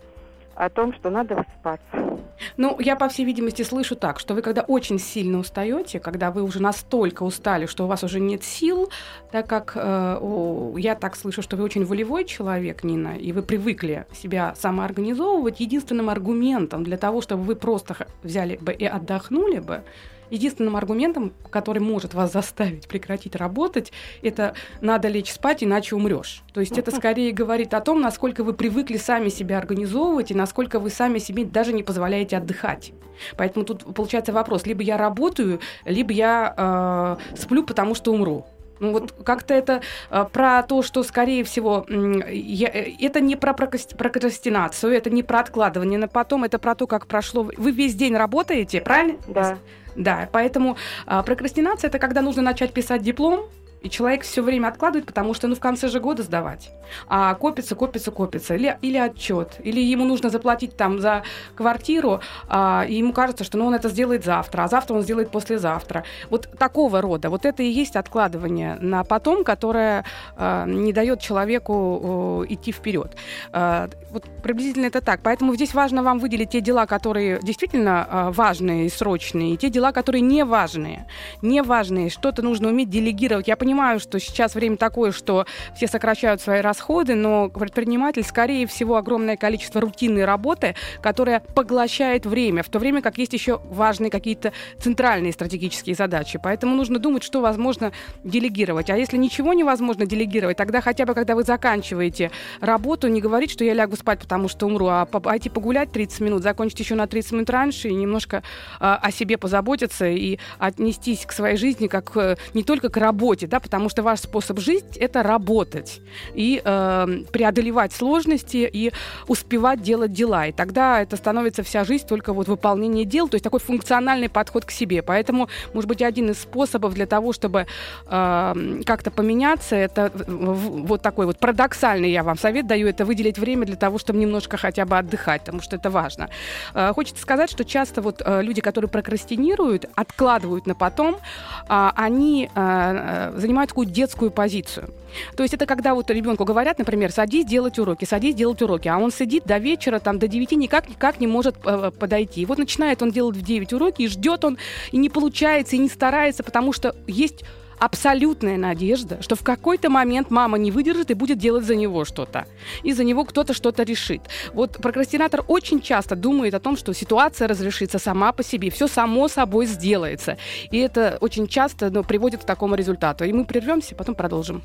о 0.61 0.69
том, 0.69 0.93
что 0.93 1.09
надо 1.09 1.35
высыпаться. 1.35 2.19
Ну, 2.57 2.79
я, 2.79 2.95
по 2.95 3.07
всей 3.09 3.25
видимости, 3.25 3.63
слышу 3.63 3.95
так, 3.95 4.19
что 4.19 4.35
вы 4.35 4.41
когда 4.43 4.61
очень 4.61 4.99
сильно 4.99 5.39
устаете, 5.39 5.99
когда 5.99 6.29
вы 6.29 6.43
уже 6.43 6.61
настолько 6.61 7.23
устали, 7.23 7.65
что 7.65 7.85
у 7.85 7.87
вас 7.87 8.03
уже 8.03 8.19
нет 8.19 8.43
сил, 8.43 8.91
так 9.31 9.47
как 9.47 9.73
э, 9.75 10.17
о, 10.21 10.75
я 10.77 10.95
так 10.95 11.15
слышу, 11.15 11.41
что 11.41 11.57
вы 11.57 11.63
очень 11.63 11.83
волевой 11.83 12.25
человек, 12.25 12.83
Нина, 12.83 13.15
и 13.17 13.31
вы 13.31 13.41
привыкли 13.41 14.05
себя 14.13 14.53
самоорганизовывать, 14.55 15.59
единственным 15.59 16.09
аргументом 16.09 16.83
для 16.83 16.97
того, 16.97 17.21
чтобы 17.21 17.43
вы 17.43 17.55
просто 17.55 17.95
взяли 18.21 18.57
бы 18.57 18.71
и 18.71 18.85
отдохнули 18.85 19.59
бы, 19.59 19.81
единственным 20.31 20.75
аргументом, 20.75 21.33
который 21.49 21.79
может 21.79 22.13
вас 22.13 22.31
заставить 22.31 22.87
прекратить 22.87 23.35
работать, 23.35 23.91
это 24.23 24.55
надо 24.79 25.07
лечь 25.07 25.31
спать, 25.31 25.63
иначе 25.63 25.95
умрешь. 25.95 26.41
То 26.53 26.61
есть 26.61 26.77
это 26.77 26.91
скорее 26.91 27.31
говорит 27.31 27.73
о 27.73 27.81
том, 27.81 28.01
насколько 28.01 28.43
вы 28.43 28.53
привыкли 28.53 28.97
сами 28.97 29.29
себя 29.29 29.57
организовывать 29.59 30.31
и 30.31 30.33
насколько 30.33 30.79
вы 30.79 30.89
сами 30.89 31.19
себе 31.19 31.45
даже 31.45 31.73
не 31.73 31.83
позволяете 31.83 32.37
отдыхать. 32.37 32.93
Поэтому 33.37 33.65
тут 33.65 33.93
получается 33.93 34.33
вопрос: 34.33 34.65
либо 34.65 34.81
я 34.81 34.97
работаю, 34.97 35.59
либо 35.85 36.11
я 36.13 37.17
э, 37.33 37.37
сплю, 37.37 37.63
потому 37.63 37.93
что 37.93 38.11
умру. 38.11 38.45
Ну 38.81 38.93
вот 38.93 39.13
как-то 39.23 39.53
это 39.53 39.81
э, 40.09 40.25
про 40.33 40.63
то, 40.63 40.81
что, 40.81 41.03
скорее 41.03 41.43
всего, 41.43 41.85
я, 41.87 42.67
э, 42.67 42.93
это 42.99 43.21
не 43.21 43.35
про 43.35 43.53
прокрастинацию, 43.53 44.93
это 44.93 45.11
не 45.11 45.21
про 45.21 45.39
откладывание 45.41 45.99
на 45.99 46.07
потом, 46.07 46.45
это 46.45 46.57
про 46.57 46.73
то, 46.73 46.87
как 46.87 47.05
прошло. 47.05 47.47
Вы 47.57 47.71
весь 47.71 47.93
день 47.93 48.15
работаете, 48.15 48.81
правильно? 48.81 49.19
Да. 49.27 49.59
Да, 49.95 50.29
поэтому 50.31 50.77
а, 51.05 51.23
прокрастинация 51.23 51.87
это 51.89 51.99
когда 51.99 52.21
нужно 52.21 52.41
начать 52.41 52.73
писать 52.73 53.01
диплом, 53.01 53.45
И 53.81 53.89
человек 53.89 54.23
все 54.23 54.41
время 54.41 54.67
откладывает, 54.67 55.07
потому 55.07 55.33
что 55.33 55.47
ну 55.47 55.55
в 55.55 55.59
конце 55.59 55.87
же 55.87 55.99
года 55.99 56.23
сдавать. 56.23 56.71
А 57.07 57.33
копится, 57.33 57.75
копится, 57.75 58.11
копится. 58.11 58.55
Или, 58.55 58.77
или 58.81 58.97
отчет. 58.97 59.55
Или 59.63 59.81
ему 59.81 60.05
нужно 60.05 60.29
заплатить 60.29 60.77
там 60.77 60.99
за 60.99 61.23
квартиру, 61.55 62.21
а, 62.47 62.85
и 62.87 62.95
ему 62.95 63.13
кажется, 63.13 63.43
что 63.43 63.57
ну, 63.57 63.65
он 63.65 63.73
это 63.73 63.89
сделает 63.89 64.23
завтра, 64.23 64.63
а 64.63 64.67
завтра 64.67 64.95
он 64.95 65.01
сделает 65.01 65.31
послезавтра. 65.31 66.03
Вот 66.29 66.49
такого 66.57 67.01
рода. 67.01 67.29
Вот 67.29 67.45
это 67.45 67.63
и 67.63 67.67
есть 67.67 67.95
откладывание 67.95 68.75
на 68.75 69.03
потом, 69.03 69.43
которое 69.43 70.05
а, 70.37 70.65
не 70.65 70.93
дает 70.93 71.19
человеку 71.19 71.73
а, 71.73 72.45
идти 72.47 72.71
вперед. 72.71 73.15
А, 73.51 73.89
вот 74.11 74.25
приблизительно 74.43 74.85
это 74.85 75.01
так. 75.01 75.21
Поэтому 75.23 75.55
здесь 75.55 75.73
важно 75.73 76.03
вам 76.03 76.19
выделить 76.19 76.51
те 76.51 76.61
дела, 76.61 76.85
которые 76.85 77.39
действительно 77.41 78.07
а, 78.09 78.31
важные 78.31 78.85
и 78.85 78.89
срочные, 78.89 79.53
и 79.53 79.57
те 79.57 79.69
дела, 79.69 79.91
которые 79.91 80.21
не 80.21 80.43
важные. 80.43 81.07
Не 81.41 81.63
важные. 81.63 82.09
Что-то 82.09 82.41
нужно 82.41 82.69
уметь 82.69 82.89
делегировать. 82.89 83.47
Я 83.47 83.55
понимаю, 83.55 83.70
что 83.99 84.19
сейчас 84.19 84.55
время 84.55 84.77
такое, 84.77 85.11
что 85.11 85.45
все 85.75 85.87
сокращают 85.87 86.41
свои 86.41 86.61
расходы, 86.61 87.15
но 87.15 87.49
предприниматель, 87.49 88.23
скорее 88.23 88.67
всего, 88.67 88.97
огромное 88.97 89.37
количество 89.37 89.81
рутинной 89.81 90.25
работы, 90.25 90.75
которая 91.01 91.39
поглощает 91.39 92.25
время, 92.25 92.63
в 92.63 92.69
то 92.69 92.79
время 92.79 93.01
как 93.01 93.17
есть 93.17 93.33
еще 93.33 93.61
важные 93.65 94.11
какие-то 94.11 94.53
центральные 94.79 95.33
стратегические 95.33 95.95
задачи. 95.95 96.39
Поэтому 96.41 96.75
нужно 96.75 96.99
думать, 96.99 97.23
что 97.23 97.41
возможно 97.41 97.91
делегировать. 98.23 98.89
А 98.89 98.97
если 98.97 99.17
ничего 99.17 99.53
невозможно 99.53 100.05
делегировать, 100.05 100.57
тогда 100.57 100.81
хотя 100.81 101.05
бы, 101.05 101.13
когда 101.13 101.35
вы 101.35 101.43
заканчиваете 101.43 102.31
работу, 102.59 103.07
не 103.07 103.21
говорить, 103.21 103.51
что 103.51 103.63
я 103.63 103.73
лягу 103.73 103.95
спать, 103.95 104.19
потому 104.19 104.47
что 104.47 104.65
умру, 104.65 104.87
а 104.87 105.05
пойти 105.05 105.49
погулять 105.49 105.91
30 105.91 106.19
минут, 106.21 106.43
закончить 106.43 106.79
еще 106.79 106.95
на 106.95 107.07
30 107.07 107.31
минут 107.31 107.49
раньше 107.49 107.89
и 107.89 107.93
немножко 107.93 108.43
а, 108.79 108.97
о 108.97 109.11
себе 109.11 109.37
позаботиться 109.37 110.07
и 110.07 110.39
отнестись 110.59 111.25
к 111.25 111.31
своей 111.31 111.57
жизни 111.57 111.87
как 111.87 112.15
э, 112.15 112.37
не 112.53 112.63
только 112.63 112.89
к 112.89 112.97
работе, 112.97 113.47
да, 113.47 113.59
потому 113.61 113.89
что 113.89 114.03
ваш 114.03 114.19
способ 114.19 114.59
жизни— 114.59 114.97
это 114.99 115.23
работать 115.23 116.01
и 116.33 116.61
э, 116.63 117.07
преодолевать 117.31 117.93
сложности 117.93 118.69
и 118.71 118.91
успевать 119.27 119.81
делать 119.81 120.13
дела. 120.13 120.47
И 120.47 120.51
тогда 120.51 121.01
это 121.01 121.17
становится 121.17 121.63
вся 121.63 121.83
жизнь 121.83 122.07
только 122.07 122.33
вот 122.33 122.47
выполнение 122.47 123.05
дел, 123.05 123.27
то 123.27 123.35
есть 123.35 123.43
такой 123.43 123.59
функциональный 123.59 124.29
подход 124.29 124.65
к 124.65 124.71
себе. 124.71 125.01
Поэтому, 125.01 125.49
может 125.73 125.87
быть, 125.87 126.01
один 126.01 126.31
из 126.31 126.39
способов 126.41 126.93
для 126.93 127.05
того, 127.05 127.33
чтобы 127.33 127.65
э, 128.07 128.81
как-то 128.85 129.11
поменяться, 129.11 129.75
это 129.75 130.11
вот 130.15 131.01
такой 131.01 131.25
вот 131.25 131.37
парадоксальный 131.39 132.11
я 132.11 132.23
вам 132.23 132.37
совет 132.37 132.67
даю, 132.67 132.87
это 132.87 133.05
выделить 133.05 133.37
время 133.37 133.65
для 133.65 133.75
того, 133.75 133.97
чтобы 133.97 134.19
немножко 134.19 134.57
хотя 134.57 134.85
бы 134.85 134.97
отдыхать, 134.97 135.41
потому 135.41 135.61
что 135.61 135.75
это 135.75 135.89
важно. 135.89 136.29
Э, 136.73 136.93
хочется 136.93 137.21
сказать, 137.21 137.51
что 137.51 137.63
часто 137.65 138.01
вот 138.01 138.21
э, 138.23 138.41
люди, 138.41 138.61
которые 138.61 138.89
прокрастинируют, 138.89 139.85
откладывают 139.95 140.67
на 140.67 140.75
потом, 140.75 141.15
э, 141.15 141.89
они 141.95 142.49
э, 142.53 143.31
занимают 143.51 143.69
такую 143.69 143.87
детскую 143.87 144.31
позицию. 144.31 144.93
То 145.35 145.43
есть 145.43 145.53
это 145.53 145.65
когда 145.65 145.93
вот 145.93 146.09
ребенку 146.09 146.45
говорят, 146.45 146.79
например, 146.79 147.11
садись 147.11 147.45
делать 147.45 147.77
уроки, 147.79 148.05
садись 148.05 148.33
делать 148.33 148.61
уроки, 148.61 148.87
а 148.87 148.97
он 148.97 149.11
сидит 149.11 149.43
до 149.45 149.57
вечера, 149.57 149.99
там, 149.99 150.19
до 150.19 150.27
9 150.29 150.53
никак, 150.53 150.89
никак 150.89 151.19
не 151.19 151.27
может 151.27 151.55
э, 151.65 151.91
подойти. 151.91 152.41
И 152.41 152.45
вот 152.45 152.57
начинает 152.57 153.01
он 153.01 153.11
делать 153.11 153.35
в 153.35 153.41
9 153.41 153.73
уроки, 153.73 154.03
и 154.03 154.07
ждет 154.07 154.45
он, 154.45 154.57
и 154.91 154.97
не 154.97 155.09
получается, 155.09 155.75
и 155.75 155.79
не 155.79 155.89
старается, 155.89 156.43
потому 156.43 156.71
что 156.71 156.95
есть 157.07 157.43
абсолютная 157.81 158.57
надежда, 158.57 159.21
что 159.23 159.35
в 159.35 159.41
какой-то 159.41 159.89
момент 159.89 160.29
мама 160.29 160.59
не 160.59 160.69
выдержит 160.71 161.09
и 161.09 161.15
будет 161.15 161.39
делать 161.39 161.65
за 161.65 161.75
него 161.75 162.05
что-то. 162.05 162.45
И 162.83 162.93
за 162.93 163.03
него 163.03 163.25
кто-то 163.25 163.55
что-то 163.55 163.81
решит. 163.81 164.21
Вот 164.53 164.77
прокрастинатор 164.77 165.43
очень 165.47 165.81
часто 165.81 166.15
думает 166.15 166.53
о 166.53 166.59
том, 166.59 166.77
что 166.77 166.93
ситуация 166.93 167.47
разрешится 167.47 167.97
сама 167.97 168.33
по 168.33 168.43
себе, 168.43 168.69
все 168.69 168.87
само 168.87 169.27
собой 169.27 169.65
сделается. 169.65 170.37
И 170.69 170.77
это 170.77 171.17
очень 171.21 171.47
часто 171.47 171.89
ну, 171.89 172.03
приводит 172.03 172.41
к 172.41 172.45
такому 172.45 172.75
результату. 172.75 173.25
И 173.25 173.33
мы 173.33 173.45
прервемся, 173.45 173.95
потом 173.95 174.13
продолжим. 174.13 174.61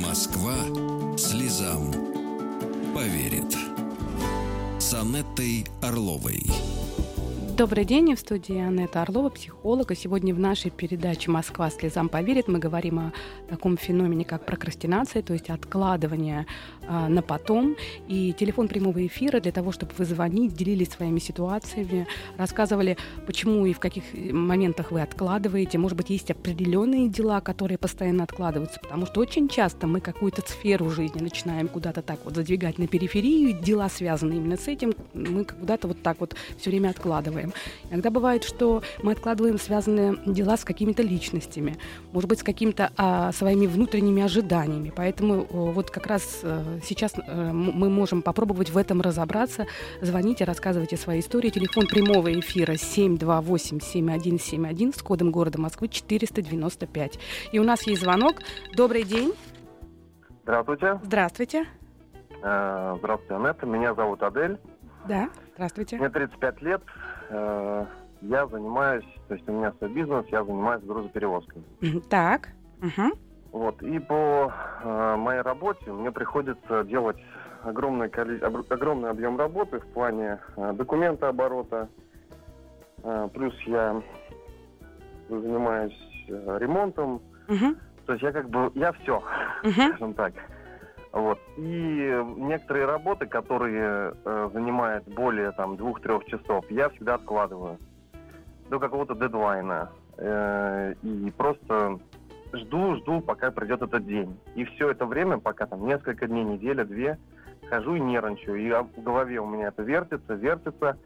Москва 0.00 0.54
слезам 1.18 1.92
поверит. 2.94 3.54
С 4.78 4.94
Анеттой 4.94 5.66
Орловой. 5.82 6.44
Добрый 7.56 7.84
день, 7.84 8.12
в 8.16 8.18
студии 8.18 8.58
Анетта 8.58 9.02
Орлова, 9.02 9.28
психолог. 9.28 9.92
И 9.92 9.94
сегодня 9.94 10.34
в 10.34 10.40
нашей 10.40 10.72
передаче 10.72 11.30
«Москва 11.30 11.70
слезам 11.70 12.08
поверит» 12.08 12.48
мы 12.48 12.58
говорим 12.58 12.98
о 12.98 13.12
таком 13.48 13.76
феномене, 13.76 14.24
как 14.24 14.44
прокрастинация, 14.44 15.22
то 15.22 15.34
есть 15.34 15.50
откладывание 15.50 16.46
а, 16.88 17.08
на 17.08 17.22
потом. 17.22 17.76
И 18.08 18.32
телефон 18.32 18.66
прямого 18.66 19.06
эфира 19.06 19.38
для 19.38 19.52
того, 19.52 19.70
чтобы 19.70 19.92
вы 19.96 20.04
звонить, 20.04 20.54
делились 20.54 20.88
своими 20.88 21.20
ситуациями, 21.20 22.08
рассказывали, 22.36 22.96
почему 23.24 23.66
и 23.66 23.72
в 23.72 23.78
каких 23.78 24.02
моментах 24.12 24.90
вы 24.90 25.00
откладываете. 25.00 25.78
Может 25.78 25.96
быть, 25.96 26.10
есть 26.10 26.32
определенные 26.32 27.08
дела, 27.08 27.40
которые 27.40 27.78
постоянно 27.78 28.24
откладываются, 28.24 28.80
потому 28.80 29.06
что 29.06 29.20
очень 29.20 29.48
часто 29.48 29.86
мы 29.86 30.00
какую-то 30.00 30.42
сферу 30.42 30.90
жизни 30.90 31.20
начинаем 31.20 31.68
куда-то 31.68 32.02
так 32.02 32.18
вот 32.24 32.34
задвигать 32.34 32.78
на 32.78 32.88
периферию, 32.88 33.56
дела 33.62 33.88
связаны 33.88 34.32
именно 34.32 34.56
с 34.56 34.66
этим, 34.66 34.92
мы 35.14 35.44
куда-то 35.44 35.86
вот 35.86 36.02
так 36.02 36.18
вот 36.18 36.34
все 36.58 36.70
время 36.70 36.88
откладываем 36.88 37.43
откладываем. 37.44 37.52
Иногда 37.90 38.10
бывает, 38.10 38.44
что 38.44 38.82
мы 39.02 39.12
откладываем 39.12 39.58
связанные 39.58 40.16
дела 40.26 40.56
с 40.56 40.64
какими-то 40.64 41.02
личностями, 41.02 41.76
может 42.12 42.28
быть, 42.28 42.40
с 42.40 42.42
какими-то 42.42 42.90
а, 42.96 43.30
своими 43.32 43.66
внутренними 43.66 44.22
ожиданиями. 44.22 44.92
Поэтому 44.94 45.46
вот 45.50 45.90
как 45.90 46.06
раз 46.06 46.40
а, 46.42 46.78
сейчас 46.82 47.14
а, 47.16 47.52
мы 47.52 47.88
можем 47.90 48.22
попробовать 48.22 48.70
в 48.70 48.76
этом 48.76 49.00
разобраться. 49.00 49.66
Звоните, 50.00 50.44
рассказывайте 50.44 50.96
свои 50.96 51.20
истории. 51.20 51.50
Телефон 51.50 51.86
прямого 51.86 52.32
эфира 52.32 52.72
728-7171 52.72 54.96
с 54.96 55.02
кодом 55.02 55.30
города 55.30 55.60
Москвы 55.60 55.88
495. 55.88 57.18
И 57.52 57.58
у 57.58 57.64
нас 57.64 57.86
есть 57.86 58.00
звонок. 58.02 58.36
Добрый 58.74 59.04
день. 59.04 59.34
Здравствуйте. 60.42 60.98
Здравствуйте. 61.02 61.66
Здравствуйте, 62.38 63.34
Анетта. 63.34 63.66
Меня 63.66 63.94
зовут 63.94 64.22
Адель. 64.22 64.58
Да, 65.08 65.28
здравствуйте. 65.54 65.96
Мне 65.96 66.08
35 66.08 66.62
лет. 66.62 66.82
Э, 67.30 67.86
я 68.22 68.46
занимаюсь, 68.46 69.04
то 69.28 69.34
есть 69.34 69.48
у 69.48 69.52
меня 69.52 69.72
свой 69.72 69.90
бизнес, 69.90 70.26
я 70.28 70.44
занимаюсь 70.44 70.82
грузоперевозками. 70.84 71.64
Так. 72.08 72.48
Угу. 72.80 73.18
Вот, 73.52 73.82
и 73.82 73.98
по 73.98 74.52
э, 74.82 75.16
моей 75.16 75.42
работе 75.42 75.92
мне 75.92 76.10
приходится 76.10 76.84
делать 76.84 77.18
огромный, 77.62 78.08
огромный 78.08 79.10
объем 79.10 79.38
работы 79.38 79.80
в 79.80 79.86
плане 79.88 80.40
э, 80.56 80.72
документа 80.72 81.28
оборота. 81.28 81.88
Э, 83.02 83.28
плюс 83.32 83.54
я 83.66 84.02
занимаюсь 85.28 86.26
э, 86.28 86.58
ремонтом. 86.60 87.22
Угу. 87.48 87.76
То 88.06 88.12
есть 88.12 88.22
я 88.22 88.32
как 88.32 88.48
бы, 88.50 88.70
я 88.74 88.92
все, 88.92 89.22
угу. 89.62 89.70
скажем 89.70 90.14
так. 90.14 90.34
Вот. 91.14 91.38
И 91.56 92.24
некоторые 92.38 92.86
работы, 92.86 93.26
которые 93.26 94.14
э, 94.24 94.50
занимают 94.52 95.04
более 95.04 95.52
там 95.52 95.76
двух-трех 95.76 96.24
часов, 96.24 96.68
я 96.70 96.88
всегда 96.88 97.14
откладываю 97.14 97.78
до 98.68 98.80
какого-то 98.80 99.14
дедлайна. 99.14 99.92
Э, 100.18 100.92
и 101.02 101.32
просто 101.36 102.00
жду, 102.52 102.96
жду, 102.96 103.20
пока 103.20 103.52
придет 103.52 103.82
этот 103.82 104.04
день. 104.04 104.36
И 104.56 104.64
все 104.64 104.90
это 104.90 105.06
время, 105.06 105.38
пока 105.38 105.66
там 105.66 105.86
несколько 105.86 106.26
дней, 106.26 106.42
неделя, 106.42 106.84
две, 106.84 107.16
хожу 107.70 107.94
и 107.94 108.00
нервничаю. 108.00 108.56
И 108.56 108.72
в 108.72 109.00
голове 109.04 109.38
у 109.38 109.46
меня 109.46 109.68
это 109.68 109.84
вертится, 109.84 110.34
вертится. 110.34 110.98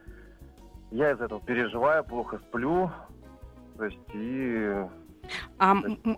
Я 0.90 1.10
из 1.10 1.20
этого 1.20 1.42
переживаю, 1.42 2.02
плохо 2.02 2.38
сплю. 2.48 2.90
То 3.76 3.84
есть 3.84 3.98
и 4.14 4.86
а 5.58 5.74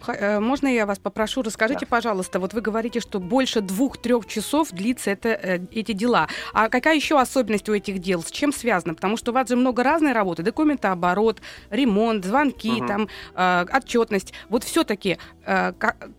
э, 0.09 0.41
можно 0.41 0.69
я 0.69 0.87
вас 0.87 0.99
попрошу, 0.99 1.43
расскажите, 1.43 1.87
да. 1.87 1.91
пожалуйста, 1.91 2.39
вот 2.41 2.55
вы 2.55 2.61
говорите, 2.61 3.01
что 3.01 3.21
больше 3.21 3.61
двух-трех 3.61 4.27
часов 4.27 4.71
длится 4.71 5.11
это, 5.11 5.29
э, 5.29 5.59
эти 5.73 5.93
дела. 5.93 6.29
А 6.53 6.69
какая 6.69 6.97
еще 6.97 7.19
особенность 7.19 7.69
у 7.69 7.75
этих 7.75 7.99
дел? 7.99 8.23
С 8.23 8.31
чем 8.31 8.53
связано? 8.53 8.95
Потому 8.95 9.17
что 9.17 9.31
у 9.31 9.35
вас 9.35 9.49
же 9.49 9.57
много 9.57 9.83
разной 9.83 10.13
работы. 10.13 10.43
Документооборот, 10.43 11.41
ремонт, 11.71 12.25
звонки, 12.25 12.81
угу. 12.81 12.87
там, 12.87 13.09
э, 13.35 13.67
отчетность. 13.73 14.33
Вот 14.49 14.65
все-таки 14.65 15.19
э, 15.45 15.73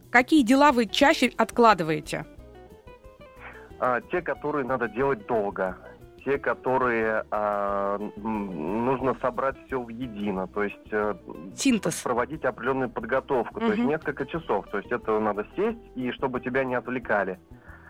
какие 0.10 0.44
дела 0.44 0.72
вы 0.72 0.86
чаще 0.86 1.32
откладываете? 1.38 2.26
А, 3.80 4.00
те, 4.12 4.22
которые 4.22 4.66
надо 4.66 4.88
делать 4.88 5.26
долго 5.26 5.76
те, 6.24 6.38
которые 6.38 7.26
э, 7.32 8.10
нужно 8.18 9.16
собрать 9.22 9.56
все 9.66 9.82
в 9.82 9.90
едино, 9.90 10.48
то 10.48 10.64
есть 10.64 10.92
э, 10.92 11.16
синтез, 11.56 12.02
проводить 12.02 12.46
определенную 12.46 12.90
подготовку, 12.90 13.60
угу. 13.60 13.68
то 13.68 13.74
есть 13.74 13.84
несколько 13.84 14.26
часов, 14.26 14.68
то 14.72 14.78
есть 14.78 14.92
это 14.92 15.20
надо 15.20 15.46
сесть 15.56 15.80
и 15.96 16.12
чтобы 16.12 16.42
тебя 16.42 16.64
не 16.64 16.76
отвлекали. 16.76 17.40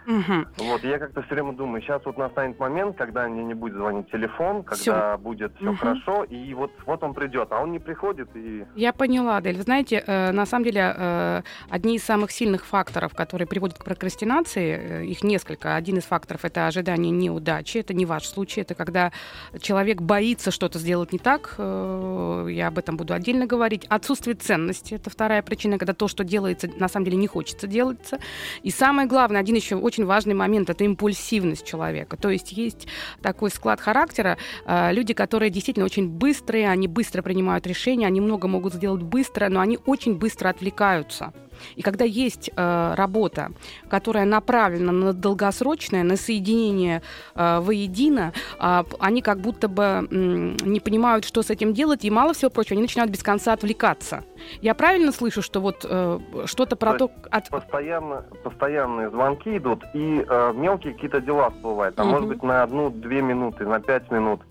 Угу. 0.07 0.65
Вот, 0.65 0.83
я 0.83 0.99
как-то 0.99 1.21
все 1.21 1.35
время 1.35 1.53
думаю, 1.53 1.81
сейчас 1.81 2.01
вот 2.05 2.17
настанет 2.17 2.59
момент, 2.59 2.97
когда 2.97 3.27
мне 3.27 3.43
не 3.43 3.53
будет 3.53 3.75
звонить 3.75 4.09
телефон, 4.11 4.63
когда 4.63 5.15
всё. 5.15 5.17
будет 5.17 5.55
все 5.55 5.69
угу. 5.69 5.77
хорошо, 5.77 6.23
и 6.23 6.53
вот, 6.53 6.71
вот 6.85 7.03
он 7.03 7.13
придет, 7.13 7.47
а 7.51 7.61
он 7.61 7.71
не 7.71 7.79
приходит 7.79 8.29
и... 8.35 8.65
Я 8.75 8.93
поняла, 8.93 9.37
Адель. 9.37 9.57
Вы 9.57 9.63
знаете, 9.63 10.03
э, 10.05 10.31
на 10.31 10.45
самом 10.45 10.65
деле, 10.65 10.93
э, 10.95 11.41
одни 11.69 11.95
из 11.95 12.03
самых 12.03 12.31
сильных 12.31 12.65
факторов, 12.65 13.13
которые 13.13 13.47
приводят 13.47 13.77
к 13.77 13.83
прокрастинации, 13.83 15.01
э, 15.01 15.05
их 15.05 15.23
несколько. 15.23 15.75
Один 15.75 15.97
из 15.97 16.03
факторов— 16.03 16.41
это 16.45 16.67
ожидание 16.67 17.11
неудачи. 17.11 17.77
Это 17.77 17.93
не 17.93 18.05
ваш 18.05 18.25
случай, 18.25 18.61
это 18.61 18.73
когда 18.73 19.11
человек 19.59 20.01
боится 20.01 20.51
что-то 20.51 20.79
сделать 20.79 21.13
не 21.13 21.19
так. 21.19 21.55
Э, 21.57 22.47
я 22.49 22.67
об 22.67 22.77
этом 22.77 22.97
буду 22.97 23.13
отдельно 23.13 23.45
говорить. 23.45 23.85
Отсутствие 23.89 24.35
ценности— 24.35 24.93
это 24.95 25.09
вторая 25.09 25.41
причина, 25.41 25.77
когда 25.77 25.93
то, 25.93 26.07
что 26.07 26.23
делается, 26.23 26.69
на 26.77 26.87
самом 26.87 27.05
деле 27.05 27.17
не 27.17 27.27
хочется 27.27 27.67
делаться. 27.67 28.19
И 28.63 28.71
самое 28.71 29.07
главное, 29.07 29.41
один 29.41 29.55
еще 29.55 29.75
очень 29.75 29.90
важный 29.99 30.33
момент— 30.33 30.69
это 30.71 30.83
импульсивность 30.83 31.65
человека. 31.65 32.17
То 32.17 32.29
есть 32.29 32.51
есть 32.51 32.87
такой 33.21 33.49
склад 33.49 33.79
характера. 33.79 34.37
Э, 34.65 34.91
люди, 34.91 35.13
которые 35.13 35.49
действительно 35.49 35.85
очень 35.85 36.07
быстрые, 36.07 36.69
они 36.69 36.87
быстро 36.87 37.21
принимают 37.21 37.67
решения, 37.67 38.07
они 38.07 38.21
много 38.21 38.47
могут 38.47 38.73
сделать 38.73 39.01
быстро, 39.01 39.49
но 39.49 39.59
они 39.59 39.79
очень 39.85 40.15
быстро 40.15 40.49
отвлекаются. 40.49 41.33
И 41.75 41.81
когда 41.81 42.05
есть 42.05 42.49
э, 42.55 42.93
работа, 42.95 43.51
которая 43.89 44.25
направлена 44.25 44.91
на 44.91 45.13
долгосрочное, 45.13 46.03
на 46.03 46.17
соединение 46.17 47.01
э, 47.35 47.59
воедино, 47.59 48.33
э, 48.59 48.83
они 48.99 49.21
как 49.21 49.39
будто 49.39 49.67
бы 49.67 49.83
э, 49.83 50.05
не 50.09 50.79
понимают, 50.79 51.25
что 51.25 51.41
с 51.41 51.49
этим 51.49 51.73
делать, 51.73 52.05
и 52.05 52.09
мало 52.09 52.33
всего 52.33 52.49
прочего, 52.51 52.73
они 52.73 52.83
начинают 52.83 53.11
без 53.11 53.23
конца 53.23 53.53
отвлекаться. 53.53 54.23
Я 54.61 54.73
правильно 54.73 55.11
слышу, 55.11 55.41
что 55.41 55.59
вот 55.59 55.85
э, 55.87 56.19
что-то 56.45 56.75
про 56.75 56.93
то... 56.93 57.11
От... 57.29 57.49
Постоянно, 57.49 58.25
постоянные 58.43 59.09
звонки 59.09 59.57
идут, 59.57 59.83
и 59.93 60.25
э, 60.27 60.53
мелкие 60.53 60.93
какие-то 60.93 61.21
дела 61.21 61.49
всплывают. 61.49 61.95
Там, 61.95 62.07
угу. 62.07 62.13
может 62.13 62.29
быть, 62.29 62.43
на 62.43 62.63
одну-две 62.63 63.21
минуты, 63.21 63.65
на 63.65 63.79
пять 63.79 64.09
минут. 64.11 64.41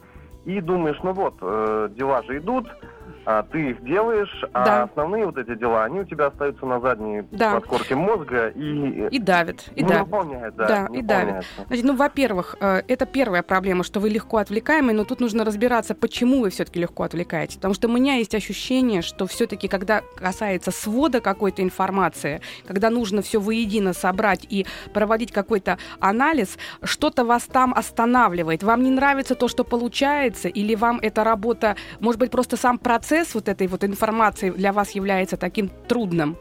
И 0.44 0.60
думаешь, 0.60 0.98
ну 1.02 1.12
вот, 1.12 1.34
э, 1.42 1.90
дела 1.96 2.22
же 2.22 2.38
идут, 2.38 2.66
а, 3.30 3.44
ты 3.44 3.70
их 3.70 3.84
делаешь, 3.84 4.44
а 4.52 4.64
да. 4.64 4.82
основные 4.82 5.24
вот 5.24 5.38
эти 5.38 5.54
дела, 5.54 5.84
они 5.84 6.00
у 6.00 6.04
тебя 6.04 6.26
остаются 6.26 6.66
на 6.66 6.80
задней 6.80 7.22
да. 7.30 7.54
подкорке 7.54 7.94
мозга 7.94 8.48
и... 8.48 9.06
И 9.08 9.18
давят. 9.20 9.70
И 9.76 9.84
не 9.84 9.88
давят. 9.88 10.06
выполняют, 10.06 10.56
да. 10.56 10.66
Да, 10.66 10.88
и 10.92 11.00
давят. 11.00 11.44
Значит, 11.68 11.84
ну, 11.84 11.94
во-первых, 11.94 12.56
э, 12.60 12.82
это 12.88 13.06
первая 13.06 13.44
проблема, 13.44 13.84
что 13.84 14.00
вы 14.00 14.08
легко 14.08 14.38
отвлекаемы, 14.38 14.92
но 14.92 15.04
тут 15.04 15.20
нужно 15.20 15.44
разбираться, 15.44 15.94
почему 15.94 16.40
вы 16.40 16.50
все-таки 16.50 16.80
легко 16.80 17.04
отвлекаетесь. 17.04 17.54
Потому 17.54 17.74
что 17.74 17.86
у 17.86 17.92
меня 17.92 18.16
есть 18.16 18.34
ощущение, 18.34 19.00
что 19.00 19.28
все-таки, 19.28 19.68
когда 19.68 20.02
касается 20.16 20.72
свода 20.72 21.20
какой-то 21.20 21.62
информации, 21.62 22.40
когда 22.66 22.90
нужно 22.90 23.22
все 23.22 23.38
воедино 23.38 23.92
собрать 23.92 24.44
и 24.50 24.66
проводить 24.92 25.30
какой-то 25.30 25.78
анализ, 26.00 26.58
что-то 26.82 27.24
вас 27.24 27.44
там 27.44 27.72
останавливает. 27.74 28.64
Вам 28.64 28.82
не 28.82 28.90
нравится 28.90 29.36
то, 29.36 29.46
что 29.46 29.62
получается, 29.62 30.48
или 30.48 30.74
вам 30.74 30.98
эта 31.00 31.22
работа, 31.22 31.76
может 32.00 32.18
быть, 32.18 32.32
просто 32.32 32.56
сам 32.56 32.76
процесс 32.76 33.19
процесс 33.20 33.34
вот 33.34 33.48
этой 33.48 33.66
вот 33.66 33.84
информации 33.84 34.50
для 34.50 34.72
вас 34.72 34.92
является 34.92 35.36
таким 35.36 35.68
трудным? 35.88 36.36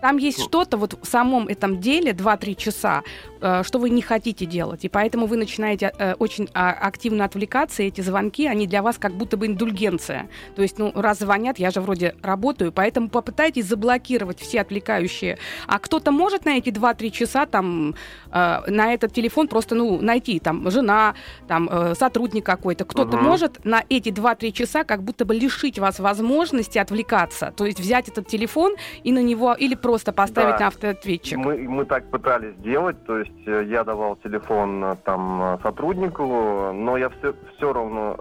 Там 0.00 0.16
есть 0.16 0.42
что-то 0.42 0.76
вот 0.76 0.98
в 1.00 1.06
самом 1.06 1.48
этом 1.48 1.80
деле 1.80 2.12
2-3 2.12 2.54
часа, 2.54 3.02
э, 3.40 3.62
что 3.64 3.78
вы 3.78 3.90
не 3.90 4.02
хотите 4.02 4.46
делать. 4.46 4.84
И 4.84 4.88
поэтому 4.88 5.26
вы 5.26 5.36
начинаете 5.36 5.92
э, 5.98 6.14
очень 6.14 6.48
а, 6.54 6.70
активно 6.70 7.24
отвлекаться, 7.24 7.82
и 7.82 7.86
эти 7.86 8.00
звонки, 8.00 8.46
они 8.46 8.66
для 8.66 8.82
вас 8.82 8.98
как 8.98 9.12
будто 9.14 9.36
бы 9.36 9.46
индульгенция. 9.46 10.28
То 10.56 10.62
есть, 10.62 10.78
ну, 10.78 10.92
раз 10.94 11.18
звонят, 11.18 11.58
я 11.58 11.70
же 11.70 11.80
вроде 11.80 12.14
работаю, 12.22 12.72
поэтому 12.72 13.08
попытайтесь 13.08 13.66
заблокировать 13.66 14.40
все 14.40 14.60
отвлекающие. 14.60 15.38
А 15.66 15.78
кто-то 15.78 16.10
может 16.10 16.44
на 16.44 16.56
эти 16.56 16.70
2-3 16.70 17.10
часа 17.10 17.46
там 17.46 17.94
э, 18.32 18.60
на 18.66 18.94
этот 18.94 19.12
телефон 19.12 19.48
просто, 19.48 19.74
ну, 19.74 20.00
найти, 20.00 20.38
там, 20.38 20.70
жена, 20.70 21.14
там, 21.46 21.94
сотрудник 21.94 22.44
какой-то. 22.44 22.84
Кто-то 22.84 23.16
угу. 23.16 23.24
может 23.24 23.64
на 23.64 23.84
эти 23.88 24.08
2-3 24.08 24.52
часа 24.52 24.84
как 24.84 25.02
будто 25.02 25.24
бы 25.24 25.34
лишить 25.34 25.78
вас 25.78 25.98
возможности 25.98 26.78
отвлекаться. 26.78 27.52
То 27.56 27.66
есть 27.66 27.80
взять 27.80 28.08
этот 28.08 28.26
телефон 28.26 28.76
и 29.04 29.12
на 29.12 29.22
него, 29.22 29.54
или 29.54 29.74
просто 29.74 29.89
просто 29.90 30.12
поставить 30.12 30.54
да. 30.54 30.60
на 30.60 30.66
автоответчик. 30.68 31.36
Мы, 31.36 31.58
мы 31.68 31.84
так 31.84 32.08
пытались 32.10 32.54
сделать, 32.58 33.04
то 33.06 33.18
есть 33.18 33.46
э, 33.46 33.64
я 33.66 33.82
давал 33.82 34.14
телефон 34.16 34.84
э, 34.84 34.96
там 35.04 35.42
э, 35.42 35.58
сотруднику, 35.62 36.72
но 36.72 36.96
я 36.96 37.08
все, 37.10 37.34
все 37.56 37.72
равно 37.72 38.16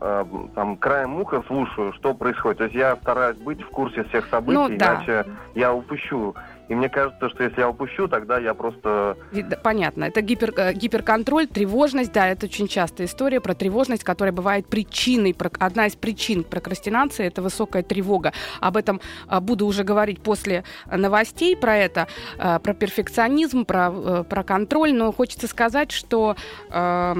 там 0.55 0.77
краем 0.77 1.21
уха 1.21 1.43
слушаю, 1.45 1.93
что 1.93 2.15
происходит. 2.15 2.57
То 2.57 2.63
есть 2.63 2.75
я 2.75 2.95
стараюсь 2.95 3.37
быть 3.37 3.61
в 3.61 3.69
курсе 3.69 4.03
всех 4.05 4.25
событий, 4.29 4.57
ну, 4.57 4.67
да. 4.77 4.95
иначе 4.95 5.25
я 5.53 5.71
упущу 5.71 6.33
и 6.69 6.75
мне 6.75 6.87
кажется, 6.87 7.29
что 7.29 7.43
если 7.43 7.61
я 7.61 7.69
упущу, 7.69 8.07
тогда 8.07 8.37
я 8.37 8.53
просто... 8.53 9.17
Понятно. 9.63 10.03
Это 10.05 10.21
гипер, 10.21 10.53
э, 10.55 10.73
гиперконтроль, 10.73 11.47
тревожность. 11.47 12.13
Да, 12.13 12.27
это 12.27 12.45
очень 12.45 12.67
частая 12.67 13.07
история 13.07 13.41
про 13.41 13.55
тревожность, 13.55 14.03
которая 14.03 14.31
бывает 14.31 14.67
причиной. 14.67 15.35
Одна 15.59 15.87
из 15.87 15.95
причин 15.95 16.43
прокрастинации– 16.43 17.25
это 17.27 17.41
высокая 17.41 17.81
тревога. 17.81 18.33
Об 18.59 18.77
этом 18.77 19.01
э, 19.27 19.39
буду 19.39 19.65
уже 19.65 19.83
говорить 19.83 20.21
после 20.21 20.63
новостей 20.85 21.57
про 21.57 21.75
это, 21.75 22.07
э, 22.37 22.59
про 22.59 22.73
перфекционизм, 22.75 23.65
про, 23.65 24.23
про 24.23 24.43
контроль. 24.43 24.93
Но 24.93 25.11
хочется 25.11 25.47
сказать, 25.47 25.91
что 25.91 26.35
э, 26.69 27.13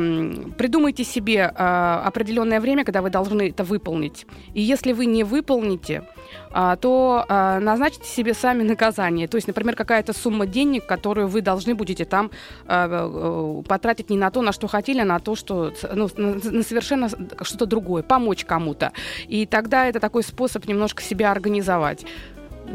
придумайте 0.59 1.03
себе 1.03 1.45
определенное 1.45 2.59
время, 2.59 2.85
когда 2.85 3.01
вы 3.01 3.09
должны 3.09 3.49
это 3.49 3.63
выполнить. 3.63 4.27
И 4.53 4.61
если 4.61 4.93
вы 4.93 5.07
не 5.07 5.23
выполните, 5.23 6.03
а, 6.51 6.75
то 6.75 7.25
назначьте 7.27 8.05
себе 8.07 8.33
сами 8.33 8.63
наказание. 8.63 9.27
То 9.27 9.38
есть, 9.39 9.47
например, 9.47 9.75
какая-то 9.75 10.13
сумма 10.13 10.45
денег, 10.45 10.85
которую 10.85 11.27
вы 11.27 11.41
должны 11.41 11.75
будете 11.75 12.05
там 12.05 12.31
а, 12.67 13.61
потратить 13.67 14.09
не 14.09 14.17
на 14.17 14.29
то, 14.31 14.41
на 14.41 14.51
что 14.51 14.67
хотели, 14.67 14.99
а 14.99 15.05
на 15.05 15.19
то, 15.19 15.35
что 15.35 15.73
ну, 15.93 16.09
на 16.15 16.63
совершенно 16.63 17.09
что-то 17.09 17.65
другое, 17.65 18.03
помочь 18.03 18.45
кому-то. 18.45 18.91
И 19.27 19.45
тогда 19.45 19.87
это 19.87 19.99
такой 19.99 20.23
способ 20.23 20.65
немножко 20.67 21.01
себя 21.01 21.31
организовать. 21.31 22.05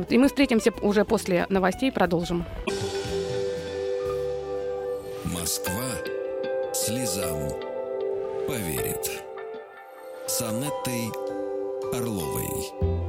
И 0.09 0.19
мы 0.19 0.29
встретимся 0.29 0.73
уже 0.83 1.05
после 1.05 1.47
новостей 1.49 1.91
и 1.91 1.93
продолжим. 1.93 2.45
Москва 5.25 5.85
слезам 6.73 7.51
поверит. 8.49 9.23
С 10.27 10.41
Анеттой 10.43 11.13
Орловой. 11.93 13.04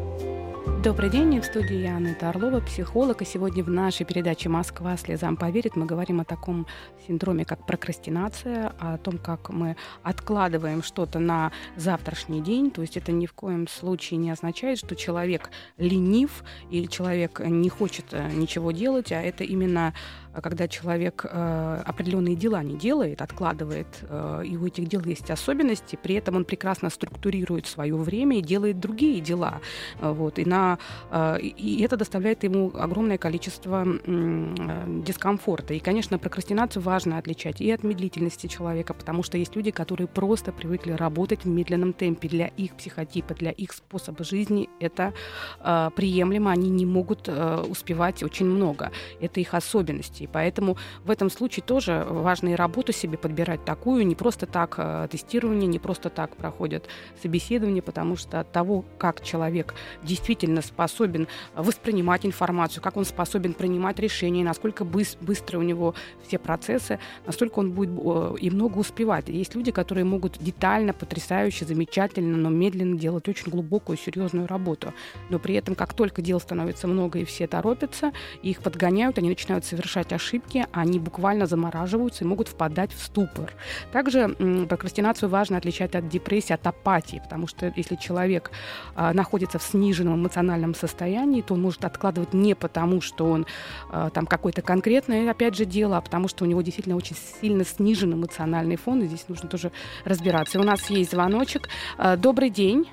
Добрый 0.85 1.09
день, 1.09 1.41
в 1.41 1.45
студии 1.45 1.77
Яна 1.77 2.15
Орлова, 2.21 2.59
психолог. 2.59 3.23
И 3.23 3.25
сегодня 3.25 3.63
в 3.63 3.69
нашей 3.71 4.05
передаче 4.05 4.49
«Москва 4.49 4.95
слезам 4.97 5.35
поверит» 5.35 5.75
мы 5.75 5.87
говорим 5.87 6.19
о 6.19 6.25
таком 6.25 6.67
синдроме, 7.07 7.43
как 7.43 7.65
прокрастинация, 7.65 8.71
о 8.77 8.99
том, 8.99 9.17
как 9.17 9.49
мы 9.49 9.77
откладываем 10.03 10.83
что-то 10.83 11.17
на 11.17 11.51
завтрашний 11.75 12.39
день. 12.39 12.69
То 12.69 12.81
есть 12.81 12.97
это 12.97 13.11
ни 13.11 13.25
в 13.25 13.33
коем 13.33 13.67
случае 13.67 14.19
не 14.19 14.29
означает, 14.29 14.77
что 14.77 14.95
человек 14.95 15.49
ленив 15.79 16.43
или 16.69 16.85
человек 16.85 17.39
не 17.39 17.69
хочет 17.69 18.05
э, 18.11 18.29
ничего 18.35 18.71
делать, 18.71 19.11
а 19.11 19.19
это 19.19 19.43
именно 19.43 19.95
когда 20.41 20.67
человек 20.67 21.25
э, 21.25 21.83
определенные 21.85 22.35
дела 22.35 22.63
не 22.63 22.75
делает, 22.75 23.21
откладывает, 23.21 23.87
э, 24.01 24.43
и 24.45 24.57
у 24.57 24.65
этих 24.65 24.87
дел 24.87 25.01
есть 25.05 25.29
особенности, 25.31 25.97
при 26.01 26.15
этом 26.15 26.35
он 26.35 26.45
прекрасно 26.45 26.89
структурирует 26.89 27.67
свое 27.67 27.95
время 27.95 28.37
и 28.37 28.41
делает 28.41 28.79
другие 28.79 29.21
дела. 29.21 29.61
Э, 30.01 30.11
вот, 30.11 30.39
и, 30.39 30.45
на, 30.45 30.77
э, 31.11 31.39
и 31.39 31.81
это 31.81 31.97
доставляет 31.97 32.43
ему 32.43 32.71
огромное 32.75 33.17
количество 33.17 33.85
э, 33.85 35.01
дискомфорта. 35.05 35.73
И, 35.73 35.79
конечно, 35.79 36.19
прокрастинацию 36.19 36.83
важно 36.83 37.17
отличать 37.17 37.61
и 37.61 37.71
от 37.71 37.83
медлительности 37.83 38.47
человека, 38.47 38.93
потому 38.93 39.23
что 39.23 39.37
есть 39.37 39.55
люди, 39.55 39.71
которые 39.71 40.07
просто 40.07 40.51
привыкли 40.51 40.91
работать 40.91 41.45
в 41.45 41.47
медленном 41.47 41.93
темпе. 41.93 42.27
Для 42.27 42.47
их 42.47 42.75
психотипа, 42.75 43.33
для 43.33 43.51
их 43.51 43.71
способа 43.71 44.23
жизни 44.23 44.69
это 44.79 45.13
э, 45.61 45.89
приемлемо, 45.95 46.51
они 46.51 46.69
не 46.69 46.85
могут 46.85 47.27
э, 47.27 47.63
успевать 47.69 48.23
очень 48.23 48.45
много. 48.45 48.91
Это 49.21 49.39
их 49.39 49.53
особенности. 49.53 50.24
И 50.25 50.27
поэтому 50.27 50.75
в 51.03 51.11
этом 51.11 51.29
случае 51.29 51.63
тоже 51.63 52.05
важно 52.09 52.49
и 52.49 52.55
работу 52.55 52.91
себе 52.91 53.17
подбирать 53.17 53.63
такую, 53.63 54.05
не 54.07 54.15
просто 54.15 54.47
так 54.47 54.75
э, 54.77 55.07
тестирование, 55.09 55.67
не 55.67 55.77
просто 55.77 56.09
так 56.09 56.35
проходят 56.35 56.87
собеседование, 57.21 57.83
потому 57.83 58.15
что 58.15 58.39
от 58.39 58.51
того, 58.51 58.83
как 58.97 59.23
человек 59.23 59.75
действительно 60.01 60.61
способен 60.61 61.27
воспринимать 61.55 62.25
информацию, 62.25 62.81
как 62.81 62.97
он 62.97 63.05
способен 63.05 63.53
принимать 63.53 63.99
решения, 63.99 64.43
насколько 64.43 64.83
быстро 64.83 65.59
у 65.59 65.61
него 65.61 65.93
все 66.25 66.39
процессы, 66.39 66.99
настолько 67.25 67.59
он 67.59 67.71
будет 67.71 67.91
и 68.39 68.49
много 68.49 68.79
успевать. 68.79 69.29
Есть 69.29 69.53
люди, 69.53 69.71
которые 69.71 70.05
могут 70.05 70.39
детально, 70.39 70.93
потрясающе, 70.93 71.65
замечательно, 71.65 72.35
но 72.35 72.49
медленно 72.49 72.97
делать 72.97 73.27
очень 73.27 73.51
глубокую, 73.51 73.97
серьезную 73.97 74.47
работу. 74.47 74.91
Но 75.29 75.37
при 75.37 75.53
этом, 75.53 75.75
как 75.75 75.93
только 75.93 76.23
дел 76.23 76.39
становится 76.39 76.87
много 76.87 77.19
и 77.19 77.25
все 77.25 77.45
торопятся, 77.45 78.11
их 78.41 78.61
подгоняют, 78.61 79.19
они 79.19 79.29
начинают 79.29 79.65
совершать 79.65 80.11
ошибки, 80.15 80.65
они 80.71 80.99
буквально 80.99 81.45
замораживаются 81.45 82.23
и 82.23 82.27
могут 82.27 82.47
впадать 82.47 82.91
в 82.91 83.01
ступор. 83.01 83.53
Также 83.91 84.29
прокрастинацию 84.67 85.29
важно 85.29 85.57
отличать 85.57 85.95
от 85.95 86.07
депрессии, 86.07 86.53
от 86.53 86.65
апатии, 86.65 87.21
потому 87.23 87.47
что 87.47 87.71
если 87.75 87.95
человек 87.95 88.51
а, 88.95 89.13
находится 89.13 89.59
в 89.59 89.63
сниженном 89.63 90.15
эмоциональном 90.15 90.75
состоянии, 90.75 91.41
то 91.41 91.53
он 91.53 91.61
может 91.61 91.85
откладывать 91.85 92.33
не 92.33 92.55
потому, 92.55 93.01
что 93.01 93.25
он 93.25 93.45
а, 93.91 94.09
там 94.09 94.25
какое-то 94.25 94.61
конкретное, 94.61 95.29
опять 95.29 95.55
же, 95.55 95.65
дело, 95.65 95.97
а 95.97 96.01
потому 96.01 96.27
что 96.27 96.43
у 96.43 96.47
него 96.47 96.61
действительно 96.61 96.95
очень 96.95 97.15
сильно 97.15 97.63
снижен 97.63 98.13
эмоциональный 98.13 98.75
фон, 98.75 99.01
и 99.01 99.05
здесь 99.05 99.27
нужно 99.27 99.49
тоже 99.49 99.71
разбираться. 100.03 100.57
И 100.57 100.61
у 100.61 100.63
нас 100.63 100.89
есть 100.89 101.11
звоночек. 101.11 101.69
А, 101.97 102.17
добрый 102.17 102.49
день. 102.49 102.89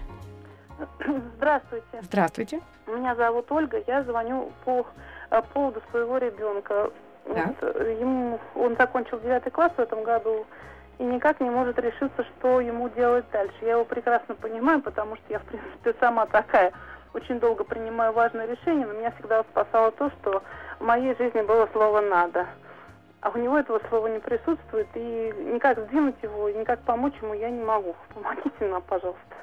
Здравствуйте. 1.37 2.03
Здравствуйте. 2.03 2.61
Меня 2.87 3.15
зовут 3.15 3.51
Ольга. 3.51 3.83
Я 3.87 4.03
звоню 4.05 4.53
по, 4.65 4.87
по 5.31 5.43
поводу 5.43 5.83
своего 5.91 6.19
ребенка. 6.19 6.91
Да. 7.27 7.55
Вот, 7.61 7.77
э, 7.77 7.97
ему, 8.01 8.39
он 8.55 8.77
закончил 8.77 9.21
девятый 9.21 9.53
класс 9.53 9.73
в 9.77 9.81
этом 9.81 10.03
году 10.03 10.47
и 10.99 11.05
никак 11.05 11.41
не 11.41 11.51
может 11.51 11.79
решиться, 11.79 12.25
что 12.25 12.61
ему 12.61 12.89
делать 12.91 13.25
дальше. 13.33 13.55
Я 13.63 13.73
его 13.73 13.85
прекрасно 13.85 14.35
понимаю, 14.35 14.81
потому 14.81 15.17
что 15.17 15.25
я, 15.31 15.39
в 15.39 15.45
принципе, 15.45 15.95
сама 16.01 16.27
такая. 16.27 16.73
Очень 17.15 17.41
долго 17.41 17.65
принимаю 17.65 18.13
важные 18.13 18.47
решения, 18.47 18.87
но 18.87 18.93
меня 18.93 19.11
всегда 19.13 19.43
спасало 19.43 19.91
то, 19.93 20.11
что 20.11 20.43
в 20.79 20.85
моей 20.85 21.15
жизни 21.17 21.43
было 21.43 21.69
слово 21.73 22.01
«надо». 22.01 22.47
А 23.21 23.31
у 23.31 23.39
него 23.39 23.57
этого 23.57 23.81
слова 23.89 24.09
не 24.09 24.19
присутствует, 24.19 24.89
и 24.95 25.33
никак 25.55 25.79
сдвинуть 25.79 26.17
его, 26.23 26.51
никак 26.51 26.81
помочь 26.81 27.15
ему 27.23 27.35
я 27.35 27.51
не 27.51 27.63
могу. 27.63 27.95
Помогите 28.15 28.67
нам, 28.67 28.83
пожалуйста. 28.83 29.37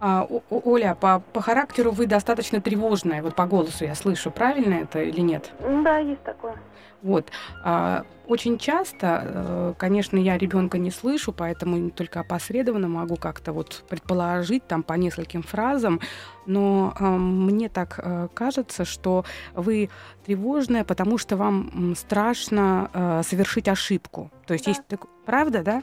А, 0.00 0.26
Оля, 0.50 0.96
по, 1.00 1.22
по 1.32 1.40
характеру 1.40 1.92
вы 1.92 2.06
достаточно 2.06 2.60
тревожная, 2.60 3.22
вот 3.22 3.36
по 3.36 3.46
голосу 3.46 3.84
я 3.84 3.94
слышу, 3.94 4.30
правильно 4.30 4.74
это 4.74 5.00
или 5.00 5.20
нет? 5.20 5.52
Да, 5.60 5.98
есть 5.98 6.22
такое. 6.24 6.56
Вот. 7.04 7.30
А, 7.62 8.06
очень 8.26 8.58
часто, 8.58 9.22
э, 9.22 9.74
конечно, 9.76 10.16
я 10.16 10.38
ребенка 10.38 10.78
не 10.78 10.90
слышу, 10.90 11.32
поэтому 11.32 11.90
только 11.90 12.20
опосредованно 12.20 12.88
могу 12.88 13.16
как-то 13.16 13.52
вот 13.52 13.84
предположить 13.90 14.66
там 14.66 14.82
по 14.82 14.94
нескольким 14.94 15.42
фразам, 15.42 16.00
но 16.46 16.94
э, 16.98 17.04
мне 17.04 17.68
так 17.68 18.00
э, 18.02 18.28
кажется, 18.32 18.86
что 18.86 19.26
вы 19.54 19.90
тревожная, 20.24 20.84
потому 20.84 21.18
что 21.18 21.36
вам 21.36 21.94
страшно 21.94 23.22
совершить 23.22 23.68
ошибку. 23.68 24.30
То 24.46 24.54
есть 24.54 24.64
да. 24.64 24.70
есть 24.70 24.86
так, 24.88 25.06
правда, 25.26 25.62
да? 25.62 25.82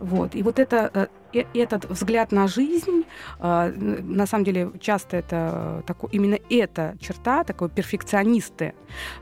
Вот. 0.00 0.34
И 0.34 0.42
вот 0.42 0.58
это, 0.58 1.08
э, 1.32 1.44
этот 1.54 1.84
взгляд 1.90 2.32
на 2.32 2.46
жизнь, 2.46 3.04
э, 3.40 3.72
на 4.02 4.26
самом 4.26 4.44
деле 4.44 4.70
часто 4.80 5.16
это 5.16 5.82
такой, 5.86 6.10
именно 6.12 6.38
эта 6.50 6.94
черта, 7.00 7.44
такой 7.44 7.68
перфекционисты, 7.68 8.74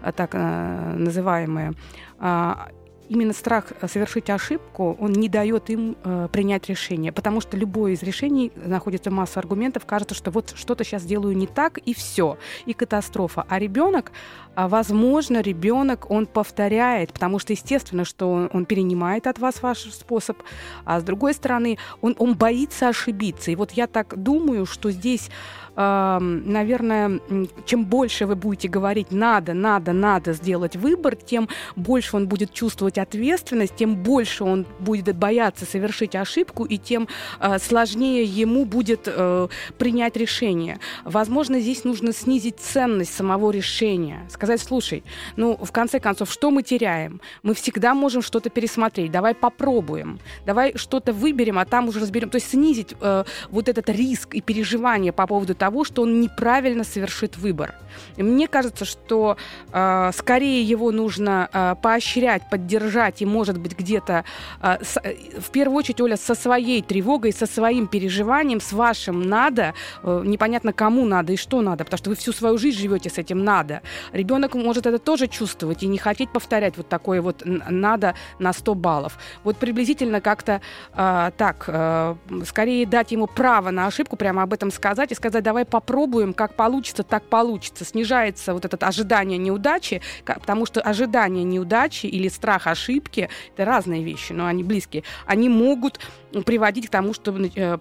э, 0.02 0.12
так 0.12 0.34
называемые, 0.34 1.72
а, 2.18 2.68
именно 3.08 3.32
страх 3.32 3.72
совершить 3.88 4.30
ошибку, 4.30 4.96
он 4.98 5.12
не 5.12 5.28
дает 5.28 5.70
им 5.70 5.96
э, 6.02 6.28
принять 6.32 6.68
решение, 6.68 7.12
потому 7.12 7.40
что 7.40 7.56
любое 7.56 7.92
из 7.92 8.02
решений 8.02 8.52
находится 8.56 9.10
масса 9.10 9.40
аргументов, 9.40 9.86
кажется, 9.86 10.14
что 10.14 10.30
вот 10.30 10.52
что-то 10.56 10.84
сейчас 10.84 11.04
делаю 11.04 11.36
не 11.36 11.46
так 11.46 11.78
и 11.78 11.94
все, 11.94 12.38
и 12.66 12.72
катастрофа. 12.72 13.44
А 13.48 13.58
ребенок, 13.58 14.12
а, 14.56 14.68
возможно, 14.68 15.40
ребенок 15.40 16.10
он 16.10 16.26
повторяет, 16.26 17.12
потому 17.12 17.38
что 17.38 17.52
естественно, 17.52 18.04
что 18.04 18.32
он, 18.32 18.50
он 18.52 18.64
перенимает 18.64 19.26
от 19.26 19.38
вас 19.38 19.62
ваш 19.62 19.78
способ, 19.92 20.38
а 20.84 20.98
с 21.00 21.04
другой 21.04 21.34
стороны 21.34 21.78
он 22.00 22.16
он 22.18 22.34
боится 22.34 22.88
ошибиться. 22.88 23.50
И 23.50 23.56
вот 23.56 23.72
я 23.72 23.86
так 23.86 24.20
думаю, 24.20 24.66
что 24.66 24.90
здесь 24.90 25.30
наверное, 25.76 27.20
чем 27.66 27.84
больше 27.84 28.24
вы 28.24 28.34
будете 28.34 28.68
говорить 28.68 29.10
«надо, 29.10 29.52
надо, 29.52 29.92
надо 29.92 30.32
сделать 30.32 30.74
выбор», 30.74 31.16
тем 31.16 31.48
больше 31.76 32.16
он 32.16 32.28
будет 32.28 32.52
чувствовать 32.52 32.96
ответственность, 32.96 33.76
тем 33.76 33.96
больше 33.96 34.44
он 34.44 34.64
будет 34.78 35.16
бояться 35.16 35.66
совершить 35.66 36.14
ошибку, 36.16 36.64
и 36.64 36.78
тем 36.78 37.08
а, 37.38 37.58
сложнее 37.58 38.24
ему 38.24 38.64
будет 38.64 39.02
э, 39.06 39.48
принять 39.76 40.16
решение. 40.16 40.78
Возможно, 41.04 41.60
здесь 41.60 41.84
нужно 41.84 42.14
снизить 42.14 42.58
ценность 42.58 43.14
самого 43.14 43.50
решения. 43.50 44.26
Сказать, 44.30 44.45
слушай, 44.56 45.02
ну, 45.36 45.56
в 45.56 45.72
конце 45.72 46.00
концов, 46.00 46.30
что 46.30 46.50
мы 46.50 46.62
теряем? 46.62 47.20
Мы 47.42 47.54
всегда 47.54 47.94
можем 47.94 48.22
что-то 48.22 48.50
пересмотреть. 48.50 49.10
Давай 49.10 49.34
попробуем. 49.34 50.18
Давай 50.46 50.76
что-то 50.76 51.12
выберем, 51.12 51.58
а 51.58 51.64
там 51.64 51.88
уже 51.88 52.00
разберем. 52.00 52.30
То 52.30 52.36
есть 52.36 52.50
снизить 52.50 52.94
э, 53.00 53.24
вот 53.50 53.68
этот 53.68 53.88
риск 53.88 54.34
и 54.34 54.40
переживание 54.40 55.12
по 55.12 55.26
поводу 55.26 55.54
того, 55.54 55.84
что 55.84 56.02
он 56.02 56.20
неправильно 56.20 56.84
совершит 56.84 57.36
выбор. 57.36 57.74
И 58.16 58.22
мне 58.22 58.48
кажется, 58.48 58.84
что 58.84 59.36
э, 59.72 60.10
скорее 60.14 60.62
его 60.62 60.92
нужно 60.92 61.48
э, 61.52 61.74
поощрять, 61.82 62.48
поддержать 62.50 63.22
и, 63.22 63.26
может 63.26 63.58
быть, 63.58 63.78
где-то 63.78 64.24
э, 64.62 64.78
с, 64.82 65.00
э, 65.02 65.40
в 65.40 65.50
первую 65.50 65.78
очередь, 65.78 66.00
Оля, 66.00 66.16
со 66.16 66.34
своей 66.34 66.82
тревогой, 66.82 67.32
со 67.32 67.46
своим 67.46 67.86
переживанием, 67.86 68.60
с 68.60 68.72
вашим 68.72 69.22
надо, 69.22 69.74
э, 70.02 70.22
непонятно 70.24 70.72
кому 70.72 71.04
надо 71.06 71.32
и 71.32 71.36
что 71.36 71.62
надо, 71.62 71.84
потому 71.84 71.98
что 71.98 72.10
вы 72.10 72.16
всю 72.16 72.32
свою 72.32 72.58
жизнь 72.58 72.78
живете 72.78 73.10
с 73.10 73.18
этим 73.18 73.44
надо. 73.44 73.80
Ребенок 74.12 74.35
может 74.54 74.86
это 74.86 74.98
тоже 74.98 75.26
чувствовать 75.26 75.82
и 75.82 75.86
не 75.86 75.98
хотеть 75.98 76.30
повторять 76.30 76.76
вот 76.76 76.88
такое 76.88 77.20
вот 77.22 77.42
надо 77.44 78.14
на 78.38 78.52
100 78.52 78.74
баллов. 78.74 79.18
Вот 79.44 79.56
приблизительно 79.56 80.20
как-то 80.20 80.60
э, 80.94 81.30
так, 81.36 81.64
э, 81.68 82.14
скорее 82.44 82.86
дать 82.86 83.12
ему 83.12 83.26
право 83.26 83.70
на 83.70 83.86
ошибку, 83.86 84.16
прямо 84.16 84.42
об 84.42 84.52
этом 84.52 84.70
сказать 84.70 85.12
и 85.12 85.14
сказать, 85.14 85.42
давай 85.42 85.64
попробуем, 85.64 86.32
как 86.32 86.54
получится, 86.54 87.02
так 87.02 87.24
получится. 87.24 87.84
Снижается 87.84 88.54
вот 88.54 88.64
это 88.64 88.86
ожидание 88.86 89.38
неудачи, 89.38 90.00
потому 90.24 90.66
что 90.66 90.80
ожидание 90.80 91.44
неудачи 91.44 92.06
или 92.06 92.28
страх 92.28 92.66
ошибки— 92.66 93.28
это 93.54 93.64
разные 93.64 94.02
вещи, 94.02 94.32
но 94.32 94.46
они 94.46 94.62
близкие. 94.62 95.02
Они 95.26 95.48
могут 95.48 96.00
приводить 96.44 96.88
к 96.88 96.90
тому, 96.90 97.14
что 97.14 97.32
э, 97.32 97.78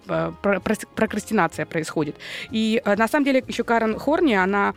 прокрастинация 0.94 1.66
происходит. 1.66 2.16
И 2.50 2.80
э, 2.84 2.96
на 2.96 3.08
самом 3.08 3.24
деле 3.24 3.44
еще 3.46 3.64
Карен 3.64 3.98
Хорни, 3.98 4.34
она 4.34 4.74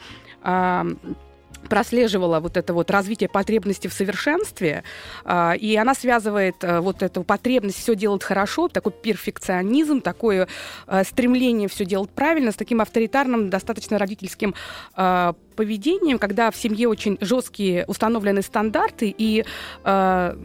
прослеживала 1.69 2.39
вот 2.39 2.57
это 2.57 2.73
вот 2.73 2.91
развитие 2.91 3.29
потребности 3.29 3.87
в 3.87 3.93
совершенстве, 3.93 4.83
э, 5.25 5.57
и 5.57 5.75
она 5.75 5.93
связывает 5.93 6.63
э, 6.63 6.79
вот 6.79 7.03
эту 7.03 7.23
потребность 7.23 7.77
все 7.77 7.95
делать 7.95 8.23
хорошо, 8.23 8.67
такой 8.67 8.91
перфекционизм, 8.91 10.01
такое 10.01 10.47
э, 10.87 11.03
стремление 11.03 11.69
все 11.69 11.85
делать 11.85 12.09
правильно 12.09 12.51
с 12.51 12.55
таким 12.55 12.81
авторитарным, 12.81 13.49
достаточно 13.49 13.97
родительским 13.97 14.55
э, 14.97 15.33
поведением, 15.59 16.19
когда 16.19 16.51
в 16.51 16.55
семье 16.55 16.87
очень 16.87 17.17
жесткие 17.19 17.83
установлены 17.87 18.41
стандарты, 18.41 19.13
и 19.17 19.43
э, 19.83 20.35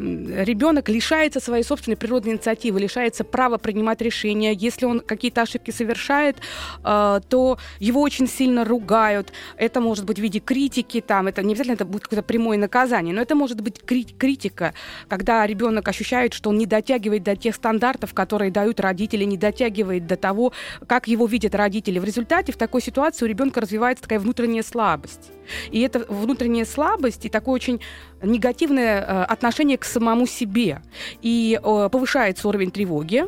ребенок 0.44 0.88
лишается 0.88 1.38
своей 1.38 1.62
собственной 1.62 1.96
природной 1.96 2.32
инициативы, 2.32 2.80
лишается 2.80 3.22
права 3.22 3.56
принимать 3.58 4.02
решения. 4.02 4.52
Если 4.52 4.86
он 4.86 4.98
какие-то 4.98 5.42
ошибки 5.42 5.70
совершает, 5.70 6.38
э, 6.82 7.20
то 7.28 7.58
его 7.78 8.00
очень 8.00 8.26
сильно 8.26 8.64
ругают. 8.64 9.32
Это 9.56 9.80
может 9.80 10.04
быть 10.04 10.18
в 10.18 10.22
виде 10.22 10.40
критики, 10.40 11.00
там, 11.00 11.28
это 11.28 11.44
не 11.44 11.52
обязательно 11.52 11.74
это 11.74 11.84
будет 11.84 12.02
какое-то 12.02 12.26
прямое 12.26 12.58
наказание, 12.58 13.14
но 13.14 13.22
это 13.22 13.36
может 13.36 13.60
быть 13.60 13.78
кри- 13.86 14.16
критика, 14.18 14.74
когда 15.06 15.46
ребенок 15.46 15.86
ощущает, 15.86 16.34
что 16.34 16.50
он 16.50 16.58
не 16.58 16.66
дотягивает 16.66 17.22
до 17.22 17.36
тех 17.36 17.54
стандартов, 17.54 18.14
которые 18.14 18.50
дают 18.50 18.80
родители, 18.80 19.22
не 19.22 19.36
дотягивает 19.36 20.08
до 20.08 20.16
того, 20.16 20.52
как 20.88 21.06
его 21.06 21.26
видят 21.26 21.54
родители. 21.54 22.00
В 22.00 22.04
результате 22.04 22.50
в 22.50 22.56
такой 22.56 22.82
ситуации 22.82 23.24
у 23.24 23.28
ребенка 23.28 23.60
развивается 23.60 24.02
такая 24.02 24.18
внутренняя 24.18 24.64
слабость 24.64 25.03
слабость. 25.04 25.30
И 25.70 25.80
это 25.80 26.04
внутренняя 26.08 26.64
слабость 26.64 27.24
и 27.24 27.28
такое 27.28 27.54
очень 27.54 27.80
негативное 28.22 29.00
э, 29.00 29.24
отношение 29.24 29.78
к 29.78 29.84
самому 29.84 30.26
себе. 30.26 30.82
И 31.22 31.58
э, 31.62 31.88
повышается 31.90 32.48
уровень 32.48 32.70
тревоги, 32.70 33.26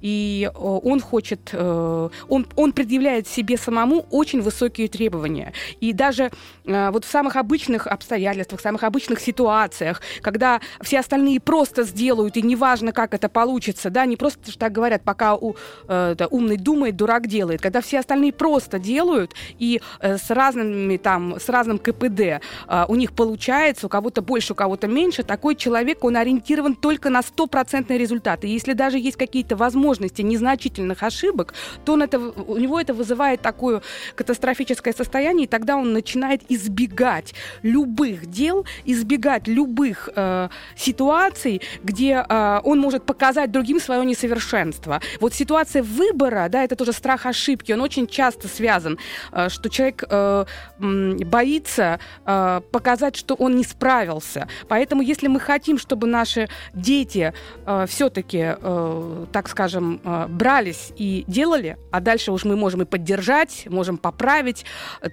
и 0.00 0.50
э, 0.52 0.58
он 0.58 1.00
хочет, 1.00 1.50
э, 1.52 2.08
он, 2.28 2.46
он 2.56 2.72
предъявляет 2.72 3.28
себе 3.28 3.56
самому 3.56 4.06
очень 4.10 4.40
высокие 4.40 4.88
требования. 4.88 5.52
И 5.80 5.92
даже 5.92 6.30
э, 6.64 6.90
вот 6.90 7.04
в 7.04 7.10
самых 7.10 7.36
обычных 7.36 7.86
обстоятельствах, 7.86 8.60
в 8.60 8.62
самых 8.62 8.84
обычных 8.84 9.20
ситуациях, 9.20 10.00
когда 10.22 10.60
все 10.80 11.00
остальные 11.00 11.40
просто 11.40 11.82
сделают, 11.82 12.36
и 12.36 12.42
неважно, 12.42 12.92
как 12.92 13.14
это 13.14 13.28
получится, 13.28 13.90
да, 13.90 14.06
не 14.06 14.16
просто 14.16 14.56
так 14.58 14.72
говорят, 14.72 15.02
пока 15.02 15.34
у, 15.34 15.56
да, 15.86 16.26
умный 16.30 16.56
думает, 16.56 16.96
дурак 16.96 17.26
делает, 17.26 17.60
когда 17.60 17.80
все 17.80 17.98
остальные 18.00 18.32
просто 18.32 18.78
делают, 18.78 19.34
и 19.58 19.80
с 20.00 20.30
разными 20.30 20.96
там, 20.96 21.38
с 21.38 21.48
разным 21.48 21.78
КПД 21.78 22.42
у 22.88 22.94
них 22.94 23.12
получается, 23.12 23.86
у 23.86 23.88
кого-то 23.88 24.22
больше, 24.22 24.52
у 24.52 24.56
кого-то 24.56 24.86
меньше, 24.86 25.22
такой 25.22 25.56
человек, 25.56 26.04
он 26.04 26.16
ориентирован 26.16 26.74
только 26.74 27.10
на 27.10 27.22
стопроцентный 27.22 27.98
результат. 27.98 28.44
И 28.44 28.48
если 28.48 28.72
даже 28.72 28.98
есть 28.98 29.16
какие-то 29.16 29.56
возможности 29.56 29.89
возможности 29.90 30.22
незначительных 30.22 31.02
ошибок, 31.02 31.54
то 31.84 31.92
он 31.94 32.02
это, 32.02 32.18
у 32.18 32.56
него 32.58 32.80
это 32.80 32.94
вызывает 32.94 33.40
такое 33.42 33.82
катастрофическое 34.14 34.94
состояние, 34.94 35.44
и 35.44 35.48
тогда 35.48 35.76
он 35.76 35.92
начинает 35.92 36.42
избегать 36.48 37.34
любых 37.62 38.26
дел, 38.26 38.64
избегать 38.86 39.48
любых 39.48 40.08
э, 40.14 40.48
ситуаций, 40.76 41.60
где 41.82 42.24
э, 42.28 42.60
он 42.64 42.78
может 42.78 43.04
показать 43.04 43.50
другим 43.50 43.80
свое 43.80 44.04
несовершенство. 44.04 45.00
Вот 45.20 45.34
ситуация 45.34 45.82
выбора, 45.82 46.48
да, 46.48 46.62
это 46.64 46.76
тоже 46.76 46.92
страх 46.92 47.26
ошибки, 47.26 47.72
он 47.72 47.80
очень 47.80 48.06
часто 48.06 48.48
связан, 48.48 48.98
э, 49.32 49.48
что 49.48 49.68
человек 49.68 50.04
э, 50.08 50.44
боится 50.78 51.98
э, 52.26 52.60
показать, 52.70 53.16
что 53.16 53.34
он 53.34 53.56
не 53.56 53.64
справился. 53.64 54.46
Поэтому, 54.68 55.02
если 55.02 55.28
мы 55.28 55.40
хотим, 55.40 55.78
чтобы 55.78 56.06
наши 56.06 56.48
дети 56.74 57.32
э, 57.66 57.86
все-таки, 57.88 58.54
э, 58.62 59.26
так 59.32 59.48
скажем, 59.48 59.79
э, 59.80 60.26
брались 60.28 60.92
и 60.96 61.24
делали, 61.26 61.78
а 61.90 62.00
дальше 62.00 62.32
уж 62.32 62.44
мы 62.44 62.56
можем 62.56 62.82
и 62.82 62.84
поддержать, 62.84 63.66
можем 63.68 63.98
поправить, 63.98 64.64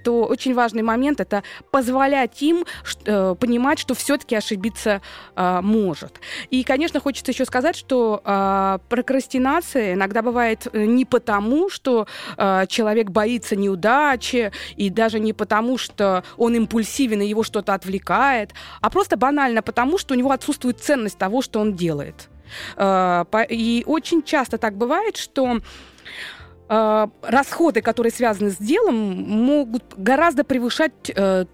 то 0.04 0.24
очень 0.24 0.54
важный 0.54 0.82
момент 0.82 1.20
это 1.20 1.42
позволять 1.70 2.42
им 2.42 2.64
э, 3.04 3.34
понимать, 3.38 3.78
что 3.78 3.94
все-таки 3.94 4.36
ошибиться 4.36 5.00
э, 5.36 5.60
может. 5.62 6.20
И, 6.50 6.62
конечно, 6.64 7.00
хочется 7.00 7.32
еще 7.32 7.44
сказать, 7.44 7.76
что 7.76 8.22
прокрастинация 8.88 9.94
иногда 9.94 10.22
бывает 10.22 10.66
не 10.72 11.04
потому, 11.04 11.70
что 11.70 12.06
человек 12.36 13.10
боится 13.10 13.56
неудачи, 13.56 14.52
и 14.76 14.90
даже 14.90 15.20
не 15.20 15.32
потому, 15.32 15.78
что 15.78 16.24
он 16.36 16.54
импульсивен 16.54 17.22
и 17.22 17.26
его 17.26 17.42
что-то 17.42 17.74
отвлекает, 17.74 18.52
а 18.80 18.90
просто 18.90 19.16
банально 19.16 19.62
потому, 19.62 19.98
что 19.98 20.14
у 20.14 20.16
него 20.16 20.30
отсутствует 20.30 20.80
ценность 20.80 21.18
того, 21.18 21.42
что 21.42 21.60
он 21.60 21.74
делает. 21.74 22.28
Э, 22.76 23.24
и 23.48 23.84
очень 23.86 24.22
часто 24.22 24.58
так 24.58 24.76
бывает, 24.76 25.16
что 25.16 25.60
э, 26.68 27.06
расходы, 27.22 27.80
которые 27.82 28.12
связаны 28.12 28.50
с 28.50 28.56
делом, 28.56 28.96
могут 28.96 29.82
гораздо 29.96 30.44
превышать 30.44 31.10
э, 31.14 31.44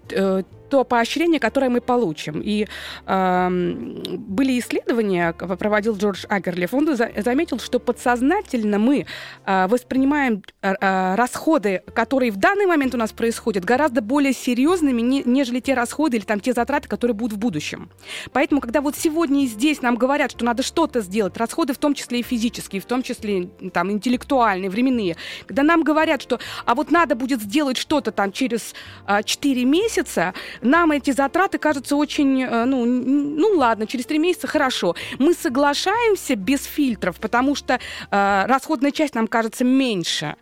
то 0.69 0.83
поощрение, 0.83 1.39
которое 1.39 1.69
мы 1.69 1.81
получим. 1.81 2.41
И 2.43 2.67
э, 3.05 3.49
были 3.49 4.59
исследования, 4.59 5.33
проводил 5.33 5.95
Джордж 5.97 6.25
Агерлиф, 6.29 6.73
он 6.73 6.95
за, 6.95 7.11
заметил, 7.17 7.59
что 7.59 7.79
подсознательно 7.79 8.79
мы 8.79 9.05
э, 9.45 9.67
воспринимаем 9.67 10.43
э, 10.61 11.15
расходы, 11.15 11.81
которые 11.93 12.31
в 12.31 12.37
данный 12.37 12.65
момент 12.65 12.93
у 12.95 12.97
нас 12.97 13.11
происходят, 13.11 13.65
гораздо 13.65 14.01
более 14.01 14.33
серьезными, 14.33 15.01
не, 15.01 15.23
нежели 15.23 15.59
те 15.59 15.73
расходы 15.73 16.17
или 16.17 16.23
там 16.23 16.39
те 16.39 16.53
затраты, 16.53 16.87
которые 16.87 17.15
будут 17.15 17.37
в 17.37 17.39
будущем. 17.39 17.89
Поэтому, 18.31 18.61
когда 18.61 18.81
вот 18.81 18.95
сегодня 18.95 19.43
и 19.43 19.47
здесь 19.47 19.81
нам 19.81 19.95
говорят, 19.95 20.31
что 20.31 20.45
надо 20.45 20.63
что-то 20.63 21.01
сделать, 21.01 21.37
расходы 21.37 21.73
в 21.73 21.77
том 21.77 21.93
числе 21.93 22.19
и 22.19 22.23
физические, 22.23 22.81
в 22.81 22.85
том 22.85 23.03
числе 23.03 23.49
там 23.73 23.91
интеллектуальные, 23.91 24.69
временные, 24.69 25.15
когда 25.45 25.63
нам 25.63 25.83
говорят, 25.83 26.21
что 26.21 26.39
а 26.65 26.75
вот 26.75 26.91
надо 26.91 27.15
будет 27.15 27.41
сделать 27.41 27.77
что-то 27.77 28.11
там 28.11 28.31
через 28.31 28.73
э, 29.07 29.23
4 29.23 29.65
месяца, 29.65 30.33
нам 30.61 30.91
эти 30.91 31.11
затраты 31.11 31.57
кажутся 31.57 31.95
очень, 31.95 32.43
э, 32.43 32.65
ну, 32.65 32.85
ну 32.85 33.57
ладно, 33.57 33.87
через 33.87 34.05
три 34.05 34.19
месяца 34.19 34.47
хорошо. 34.47 34.95
Мы 35.19 35.33
соглашаемся 35.33 36.35
без 36.35 36.63
фильтров, 36.63 37.19
потому 37.19 37.55
что 37.55 37.73
э, 38.11 38.45
расходная 38.47 38.91
часть 38.91 39.15
нам 39.15 39.27
кажется 39.27 39.63
меньше. 39.63 40.35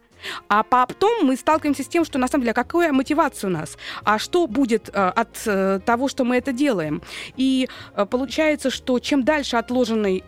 А 0.48 0.64
потом 0.64 1.26
мы 1.26 1.36
сталкиваемся 1.36 1.84
с 1.84 1.88
тем, 1.88 2.06
что 2.06 2.18
на 2.20 2.28
самом 2.28 2.44
деле, 2.44 2.52
а 2.52 2.56
какая 2.56 2.92
мотивация 2.92 3.50
у 3.50 3.52
нас? 3.52 3.78
А 4.04 4.20
что 4.20 4.48
будет 4.48 4.90
э, 4.90 4.92
от 4.94 5.42
э, 5.46 5.80
того, 5.86 6.08
что 6.08 6.24
мы 6.24 6.38
это 6.38 6.52
делаем? 6.52 7.02
И 7.36 7.68
э, 7.96 8.06
получается, 8.06 8.70
что 8.70 9.00
чем 9.00 9.24
дальше 9.24 9.58
отложенный 9.58 10.24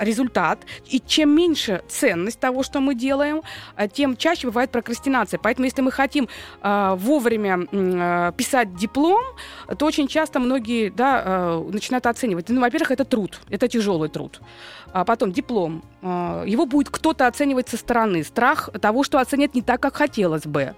результат, 0.00 0.58
и 0.86 1.00
чем 1.00 1.30
меньше 1.30 1.82
ценность 1.88 2.38
того, 2.38 2.62
что 2.62 2.80
мы 2.80 2.94
делаем, 2.94 3.42
э, 3.76 3.88
тем 3.88 4.16
чаще 4.16 4.46
бывает 4.46 4.70
прокрастинация. 4.70 5.38
Поэтому, 5.42 5.64
если 5.64 5.82
мы 5.82 5.90
хотим 5.90 6.28
э, 6.62 6.94
вовремя 6.98 7.66
э, 7.70 8.32
писать 8.36 8.74
диплом, 8.76 9.22
то 9.78 9.86
очень 9.86 10.08
часто 10.08 10.40
многие 10.40 10.90
да, 10.90 11.22
э, 11.24 11.70
начинают 11.72 12.06
оценивать. 12.06 12.48
Ну, 12.48 12.60
во-первых, 12.60 12.90
это 12.90 13.04
труд, 13.04 13.40
это 13.50 13.68
тяжелый 13.68 14.08
труд. 14.08 14.40
А 14.92 15.04
потом 15.04 15.32
диплом. 15.32 15.82
Э, 16.02 16.44
его 16.46 16.66
будет 16.66 16.90
кто-то 16.90 17.26
оценивать 17.26 17.68
со 17.68 17.76
стороны. 17.76 18.24
Страх 18.24 18.70
того, 18.80 19.04
что 19.04 19.18
оценят 19.18 19.54
не 19.54 19.62
так, 19.62 19.80
как 19.80 19.96
хотелось 19.96 20.46
бы. 20.46 20.74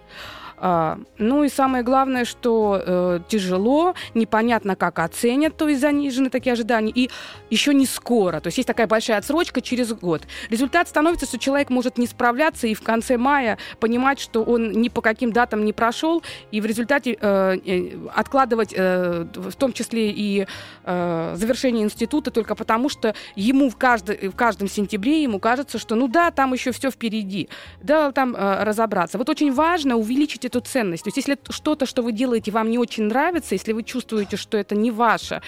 А, 0.60 0.98
ну 1.18 1.44
и 1.44 1.48
самое 1.48 1.84
главное, 1.84 2.24
что 2.24 2.82
э, 2.84 3.20
тяжело, 3.28 3.94
непонятно, 4.14 4.74
как 4.76 4.98
оценят, 4.98 5.56
то 5.56 5.68
есть 5.68 5.80
занижены 5.80 6.30
такие 6.30 6.52
ожидания, 6.52 6.90
и 6.90 7.10
еще 7.50 7.74
не 7.74 7.86
скоро. 7.86 8.40
То 8.40 8.48
есть 8.48 8.58
есть 8.58 8.66
такая 8.66 8.86
большая 8.86 9.18
отсрочка 9.18 9.60
через 9.60 9.92
год. 9.92 10.22
Результат 10.50 10.88
становится, 10.88 11.26
что 11.26 11.38
человек 11.38 11.70
может 11.70 11.96
не 11.96 12.06
справляться 12.06 12.66
и 12.66 12.74
в 12.74 12.82
конце 12.82 13.16
мая 13.16 13.58
понимать, 13.78 14.18
что 14.18 14.42
он 14.42 14.72
ни 14.72 14.88
по 14.88 15.00
каким 15.00 15.32
датам 15.32 15.64
не 15.64 15.72
прошел, 15.72 16.22
и 16.50 16.60
в 16.60 16.66
результате 16.66 17.16
э, 17.20 17.58
э, 17.64 18.08
откладывать 18.14 18.74
в 18.76 19.52
том 19.56 19.72
числе 19.72 20.10
и 20.10 20.46
завершение 20.84 21.84
института 21.84 22.30
только 22.30 22.54
потому, 22.54 22.88
что 22.88 23.14
ему 23.34 23.70
в, 23.70 23.76
каждый, 23.76 24.28
в 24.28 24.36
каждом 24.36 24.68
сентябре 24.68 25.22
ему 25.22 25.38
кажется, 25.38 25.78
что 25.78 25.94
ну 25.94 26.08
да, 26.08 26.30
там 26.30 26.52
еще 26.52 26.72
все 26.72 26.90
впереди, 26.90 27.48
да, 27.82 28.12
там 28.12 28.34
разобраться. 28.36 29.18
Вот 29.18 29.28
очень 29.28 29.52
важно 29.52 29.96
увеличить 29.96 30.44
эту 30.48 30.60
ценность. 30.60 31.04
То 31.04 31.08
есть 31.08 31.16
если 31.16 31.38
что-то, 31.50 31.86
что 31.86 32.02
вы 32.02 32.12
делаете, 32.12 32.50
вам 32.50 32.70
не 32.70 32.78
очень 32.78 33.04
нравится, 33.04 33.54
если 33.54 33.72
вы 33.72 33.82
чувствуете, 33.82 34.36
что 34.36 34.58
это 34.58 34.74
не 34.74 34.90
ваше, 34.90 35.40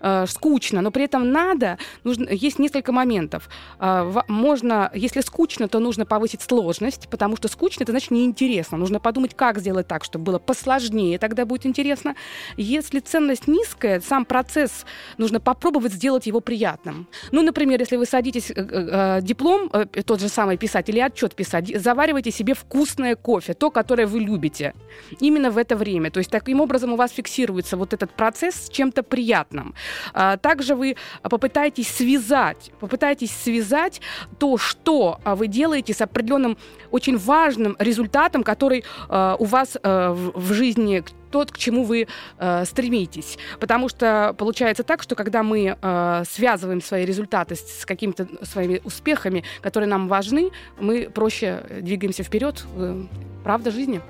э, 0.00 0.26
скучно, 0.26 0.80
но 0.80 0.90
при 0.90 1.04
этом 1.04 1.30
надо, 1.32 1.78
нужно, 2.04 2.28
есть 2.30 2.58
несколько 2.58 2.92
моментов. 2.92 3.48
Э, 3.80 4.12
можно, 4.28 4.90
если 4.94 5.20
скучно, 5.20 5.68
то 5.68 5.78
нужно 5.78 6.06
повысить 6.06 6.42
сложность, 6.42 7.08
потому 7.08 7.36
что 7.36 7.48
скучно, 7.48 7.84
это 7.84 7.92
значит 7.92 8.10
неинтересно. 8.10 8.78
Нужно 8.78 9.00
подумать, 9.00 9.34
как 9.34 9.58
сделать 9.58 9.86
так, 9.86 10.04
чтобы 10.04 10.24
было 10.24 10.38
посложнее, 10.38 11.18
тогда 11.18 11.44
будет 11.44 11.66
интересно. 11.66 12.14
Если 12.56 13.00
ценность 13.00 13.48
низкая, 13.48 14.00
сам 14.00 14.24
процесс 14.24 14.84
нужно 15.18 15.40
попробовать 15.40 15.92
сделать 15.92 16.26
его 16.26 16.40
приятным. 16.40 17.06
Ну, 17.32 17.42
например, 17.42 17.80
если 17.80 17.96
вы 17.96 18.06
садитесь 18.06 18.50
э, 18.50 18.54
э, 18.56 19.18
диплом, 19.22 19.70
э, 19.72 19.86
тот 20.02 20.20
же 20.20 20.28
самый 20.28 20.56
писать 20.56 20.88
или 20.88 21.00
отчет 21.00 21.34
писать, 21.34 21.72
заваривайте 21.82 22.30
себе 22.30 22.54
вкусное 22.54 23.16
кофе, 23.16 23.54
то, 23.54 23.70
которое 23.70 24.06
вы 24.06 24.20
любите 24.20 24.47
любите. 24.48 24.74
Именно 25.20 25.50
в 25.50 25.58
это 25.58 25.76
время. 25.76 26.10
То 26.10 26.18
есть 26.18 26.30
таким 26.30 26.60
образом 26.60 26.92
у 26.92 26.96
вас 26.96 27.12
фиксируется 27.12 27.76
вот 27.76 27.92
этот 27.92 28.10
процесс 28.10 28.54
с 28.54 28.68
чем-то 28.68 29.02
приятным. 29.02 29.74
А, 30.14 30.36
также 30.36 30.74
вы 30.74 30.96
попытаетесь 31.22 31.88
связать, 31.88 32.72
попытаетесь 32.80 33.30
связать 33.30 34.00
то, 34.38 34.58
что 34.58 35.20
а, 35.24 35.34
вы 35.34 35.48
делаете 35.48 35.92
с 35.92 36.00
определенным 36.00 36.56
очень 36.90 37.18
важным 37.18 37.76
результатом, 37.78 38.42
который 38.42 38.84
а, 39.08 39.36
у 39.38 39.44
вас 39.44 39.76
в 39.82 40.52
жизни 40.52 41.02
тот, 41.30 41.52
к 41.52 41.58
чему 41.58 41.84
вы 41.84 42.06
э, 42.38 42.64
стремитесь. 42.64 43.38
Потому 43.60 43.88
что 43.88 44.34
получается 44.38 44.82
так, 44.82 45.02
что 45.02 45.14
когда 45.14 45.42
мы 45.42 45.76
э, 45.80 46.22
связываем 46.28 46.80
свои 46.80 47.04
результаты 47.04 47.54
с, 47.54 47.80
с 47.80 47.86
какими-то 47.86 48.26
своими 48.42 48.80
успехами, 48.84 49.44
которые 49.60 49.88
нам 49.88 50.08
важны, 50.08 50.50
мы 50.80 51.10
проще 51.10 51.62
двигаемся 51.82 52.22
вперед. 52.22 52.64
Э, 52.76 53.02
правда 53.48 53.70
жизни. 53.70 54.02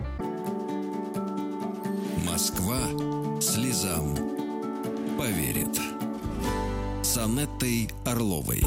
Москва 2.28 2.80
слезам 3.40 4.16
поверит. 5.16 5.78
С 7.04 7.16
Анеттой 7.18 7.88
Орловой. 8.04 8.64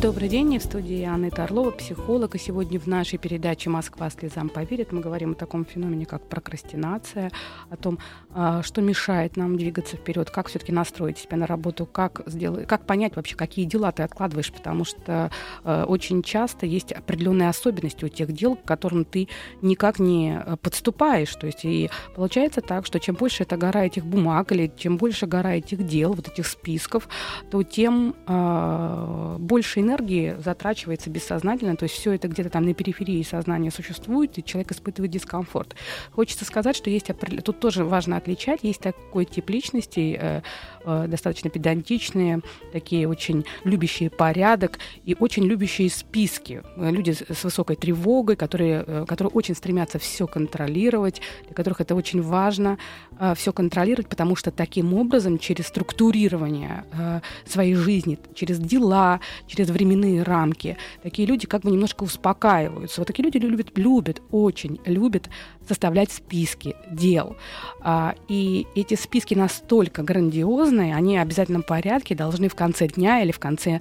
Добрый 0.00 0.28
день, 0.28 0.58
в 0.58 0.62
студии 0.62 1.02
Анна 1.04 1.28
Орлова, 1.28 1.70
психолог. 1.70 2.34
И 2.34 2.38
сегодня 2.38 2.78
в 2.78 2.86
нашей 2.86 3.18
передаче 3.18 3.70
«Москва 3.70 4.10
слезам 4.10 4.48
поверит» 4.48 4.92
мы 4.92 5.00
говорим 5.00 5.32
о 5.32 5.34
таком 5.34 5.64
феномене, 5.64 6.06
как 6.06 6.22
прокрастинация, 6.28 7.32
о 7.70 7.76
том, 7.76 7.98
а, 8.30 8.62
что 8.62 8.82
мешает 8.82 9.36
нам 9.36 9.56
двигаться 9.56 9.96
вперед, 9.96 10.30
как 10.30 10.48
все-таки 10.48 10.70
настроить 10.70 11.18
себя 11.18 11.38
на 11.38 11.46
работу, 11.46 11.86
как, 11.86 12.22
сделать, 12.26 12.68
как 12.68 12.86
понять 12.86 13.16
вообще, 13.16 13.36
какие 13.36 13.64
дела 13.64 13.90
ты 13.90 14.02
откладываешь, 14.02 14.52
потому 14.52 14.84
что 14.84 15.30
э, 15.64 15.84
очень 15.84 16.22
часто 16.22 16.66
есть 16.66 16.92
определенные 16.92 17.48
особенности 17.48 18.04
у 18.04 18.08
тех 18.08 18.32
дел, 18.32 18.54
к 18.54 18.64
которым 18.64 19.04
ты 19.04 19.28
никак 19.62 19.98
не 19.98 20.38
э, 20.38 20.56
подступаешь. 20.56 21.34
То 21.34 21.46
есть 21.46 21.64
и 21.64 21.90
получается 22.14 22.60
так, 22.60 22.86
что 22.86 23.00
чем 23.00 23.14
больше 23.14 23.44
эта 23.44 23.56
гора 23.56 23.86
этих 23.86 24.04
бумаг 24.04 24.52
или 24.52 24.70
чем 24.76 24.98
больше 24.98 25.26
гора 25.26 25.54
этих 25.54 25.86
дел, 25.86 26.12
вот 26.12 26.28
этих 26.28 26.46
списков, 26.46 27.08
то 27.50 27.62
тем 27.62 28.14
э, 28.26 29.36
больше 29.66 29.80
энергии 29.80 30.36
затрачивается 30.38 31.10
бессознательно, 31.10 31.74
то 31.76 31.84
есть 31.84 31.96
все 31.96 32.12
это 32.12 32.28
где-то 32.28 32.50
там 32.50 32.64
на 32.64 32.72
периферии 32.72 33.22
сознания 33.24 33.72
существует, 33.72 34.38
и 34.38 34.44
человек 34.44 34.70
испытывает 34.70 35.10
дискомфорт. 35.10 35.74
Хочется 36.12 36.44
сказать, 36.44 36.76
что 36.76 36.88
есть 36.88 37.10
тут 37.44 37.58
тоже 37.58 37.84
важно 37.84 38.16
отличать, 38.16 38.60
есть 38.62 38.80
такой 38.80 39.24
тип 39.24 39.50
личностей, 39.50 40.16
э, 40.20 40.42
э, 40.84 41.06
достаточно 41.08 41.50
педантичные, 41.50 42.42
такие 42.72 43.08
очень 43.08 43.44
любящие 43.64 44.08
порядок 44.08 44.78
и 45.04 45.16
очень 45.18 45.42
любящие 45.44 45.90
списки. 45.90 46.62
Люди 46.76 47.10
с 47.10 47.42
высокой 47.42 47.74
тревогой, 47.74 48.36
которые, 48.36 48.84
э, 48.86 49.04
которые 49.08 49.32
очень 49.32 49.56
стремятся 49.56 49.98
все 49.98 50.28
контролировать, 50.28 51.20
для 51.46 51.54
которых 51.54 51.80
это 51.80 51.96
очень 51.96 52.22
важно 52.22 52.78
э, 53.18 53.34
все 53.34 53.52
контролировать, 53.52 54.08
потому 54.08 54.36
что 54.36 54.52
таким 54.52 54.94
образом 54.94 55.38
через 55.38 55.66
структурирование 55.66 56.84
э, 56.92 57.20
своей 57.44 57.74
жизни, 57.74 58.16
через 58.34 58.60
дела, 58.60 59.18
через 59.46 59.55
через 59.56 59.70
временные 59.70 60.22
рамки. 60.22 60.76
Такие 61.02 61.26
люди 61.26 61.46
как 61.46 61.62
бы 61.62 61.70
немножко 61.70 62.04
успокаиваются. 62.04 63.00
Вот 63.00 63.06
такие 63.06 63.24
люди 63.24 63.38
любят, 63.38 63.76
любят, 63.76 64.22
очень 64.30 64.78
любят 64.84 65.28
составлять 65.66 66.12
списки 66.12 66.76
дел. 66.90 67.36
А, 67.80 68.14
и 68.28 68.66
эти 68.74 68.94
списки 68.94 69.34
настолько 69.34 70.02
грандиозные, 70.02 70.94
они 70.94 71.18
в 71.18 71.22
обязательном 71.22 71.62
порядке 71.62 72.14
должны 72.14 72.48
в 72.48 72.54
конце 72.54 72.88
дня 72.88 73.22
или 73.22 73.32
в 73.32 73.38
конце 73.38 73.80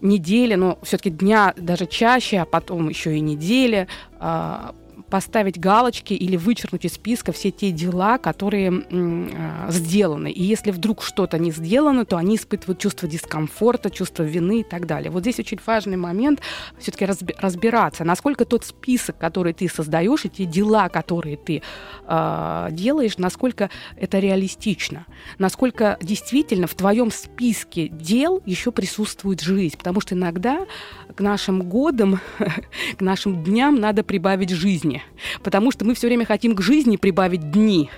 недели, 0.00 0.54
но 0.54 0.78
все-таки 0.82 1.10
дня 1.10 1.54
даже 1.56 1.86
чаще, 1.86 2.38
а 2.38 2.44
потом 2.44 2.88
еще 2.88 3.16
и 3.16 3.20
недели, 3.20 3.88
а, 4.18 4.74
поставить 5.10 5.58
галочки 5.58 6.14
или 6.14 6.36
вычеркнуть 6.36 6.84
из 6.84 6.94
списка 6.94 7.32
все 7.32 7.50
те 7.50 7.70
дела, 7.70 8.18
которые 8.18 8.84
э, 8.90 9.70
сделаны. 9.70 10.30
И 10.30 10.42
если 10.42 10.70
вдруг 10.70 11.02
что-то 11.02 11.38
не 11.38 11.52
сделано, 11.52 12.04
то 12.04 12.16
они 12.16 12.36
испытывают 12.36 12.80
чувство 12.80 13.08
дискомфорта, 13.08 13.90
чувство 13.90 14.24
вины 14.24 14.60
и 14.60 14.64
так 14.64 14.86
далее. 14.86 15.10
Вот 15.10 15.22
здесь 15.22 15.38
очень 15.38 15.60
важный 15.64 15.96
момент 15.96 16.40
все-таки 16.78 17.04
разби- 17.04 17.36
разбираться, 17.38 18.04
насколько 18.04 18.44
тот 18.44 18.64
список, 18.64 19.18
который 19.18 19.52
ты 19.52 19.68
создаешь, 19.68 20.24
и 20.24 20.28
те 20.28 20.44
дела, 20.44 20.88
которые 20.88 21.36
ты 21.36 21.62
э, 22.06 22.68
делаешь, 22.72 23.18
насколько 23.18 23.70
это 23.96 24.18
реалистично, 24.18 25.06
насколько 25.38 25.98
действительно 26.02 26.66
в 26.66 26.74
твоем 26.74 27.10
списке 27.10 27.88
дел 27.88 28.42
еще 28.44 28.72
присутствует 28.72 29.40
жизнь. 29.40 29.76
Потому 29.76 30.00
что 30.00 30.14
иногда 30.14 30.66
к 31.14 31.20
нашим 31.20 31.68
годам, 31.68 32.20
к 32.98 33.00
нашим 33.00 33.44
дням 33.44 33.76
надо 33.76 34.02
прибавить 34.02 34.50
жизни 34.50 34.95
жизни, 34.96 35.02
потому 35.42 35.70
что 35.70 35.84
мы 35.84 35.94
все 35.94 36.06
время 36.06 36.24
хотим 36.24 36.54
к 36.54 36.60
жизни 36.60 36.96
прибавить 36.96 37.50
дни. 37.50 37.90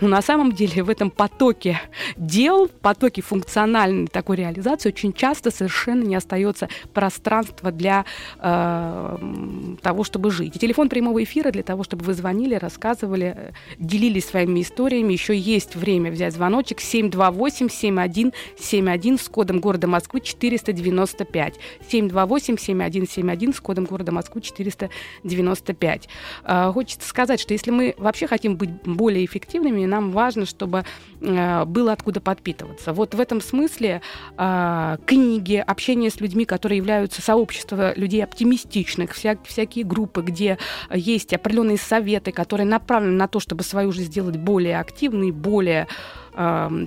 Но 0.00 0.08
на 0.08 0.22
самом 0.22 0.52
деле 0.52 0.82
в 0.82 0.90
этом 0.90 1.10
потоке 1.10 1.80
дел, 2.16 2.70
потоке 2.80 3.20
функциональной 3.22 4.06
такой 4.06 4.36
реализации 4.36 4.88
очень 4.88 5.12
часто 5.12 5.50
совершенно 5.50 6.04
не 6.04 6.14
остается 6.14 6.68
пространства 6.92 7.72
для 7.72 8.04
э, 8.38 9.18
того, 9.82 10.04
чтобы 10.04 10.30
жить. 10.30 10.54
И 10.56 10.58
телефон 10.58 10.88
прямого 10.88 11.22
эфира 11.22 11.50
для 11.50 11.64
того, 11.64 11.82
чтобы 11.82 12.04
вы 12.04 12.14
звонили, 12.14 12.54
рассказывали, 12.54 13.34
э, 13.36 13.50
делились 13.78 14.26
своими 14.26 14.62
историями. 14.62 15.12
Еще 15.12 15.36
есть 15.36 15.74
время 15.74 16.12
взять 16.12 16.34
звоночек 16.34 16.78
728-7171 16.80 19.20
с 19.20 19.28
кодом 19.28 19.58
города 19.58 19.88
Москвы 19.88 20.20
495. 20.20 21.54
728-7171 21.90 23.54
с 23.54 23.60
кодом 23.60 23.86
города 23.86 24.12
Москвы 24.12 24.40
495. 24.40 26.08
Э, 26.44 26.70
хочется 26.72 27.08
сказать, 27.08 27.40
что 27.40 27.52
если 27.52 27.70
мы 27.70 27.94
вообще 27.98 28.26
хотим 28.26 28.56
быть 28.56 28.70
более 28.84 29.24
эффективными, 29.24 29.84
нам 29.86 30.12
важно, 30.12 30.46
чтобы 30.46 30.84
э, 31.20 31.64
было 31.64 31.92
откуда 31.92 32.20
подпитываться. 32.20 32.92
Вот 32.92 33.14
в 33.14 33.20
этом 33.20 33.40
смысле 33.40 34.02
э, 34.36 34.96
книги, 35.06 35.56
общение 35.56 36.10
с 36.10 36.20
людьми, 36.20 36.44
которые 36.44 36.78
являются 36.78 37.22
сообществом 37.22 37.92
людей 37.96 38.22
оптимистичных, 38.22 39.12
вся, 39.12 39.36
всякие 39.44 39.84
группы, 39.84 40.22
где 40.22 40.58
есть 40.92 41.32
определенные 41.32 41.78
советы, 41.78 42.32
которые 42.32 42.66
направлены 42.66 43.16
на 43.16 43.28
то, 43.28 43.40
чтобы 43.40 43.64
свою 43.64 43.92
жизнь 43.92 44.10
сделать 44.10 44.36
более 44.36 44.78
активной, 44.78 45.30
более 45.30 45.88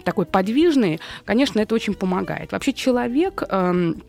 такой 0.03 0.25
подвижной, 0.25 0.99
конечно, 1.23 1.61
это 1.61 1.73
очень 1.73 1.93
помогает. 1.93 2.51
Вообще 2.51 2.73
человек 2.73 3.43
эм, 3.49 4.03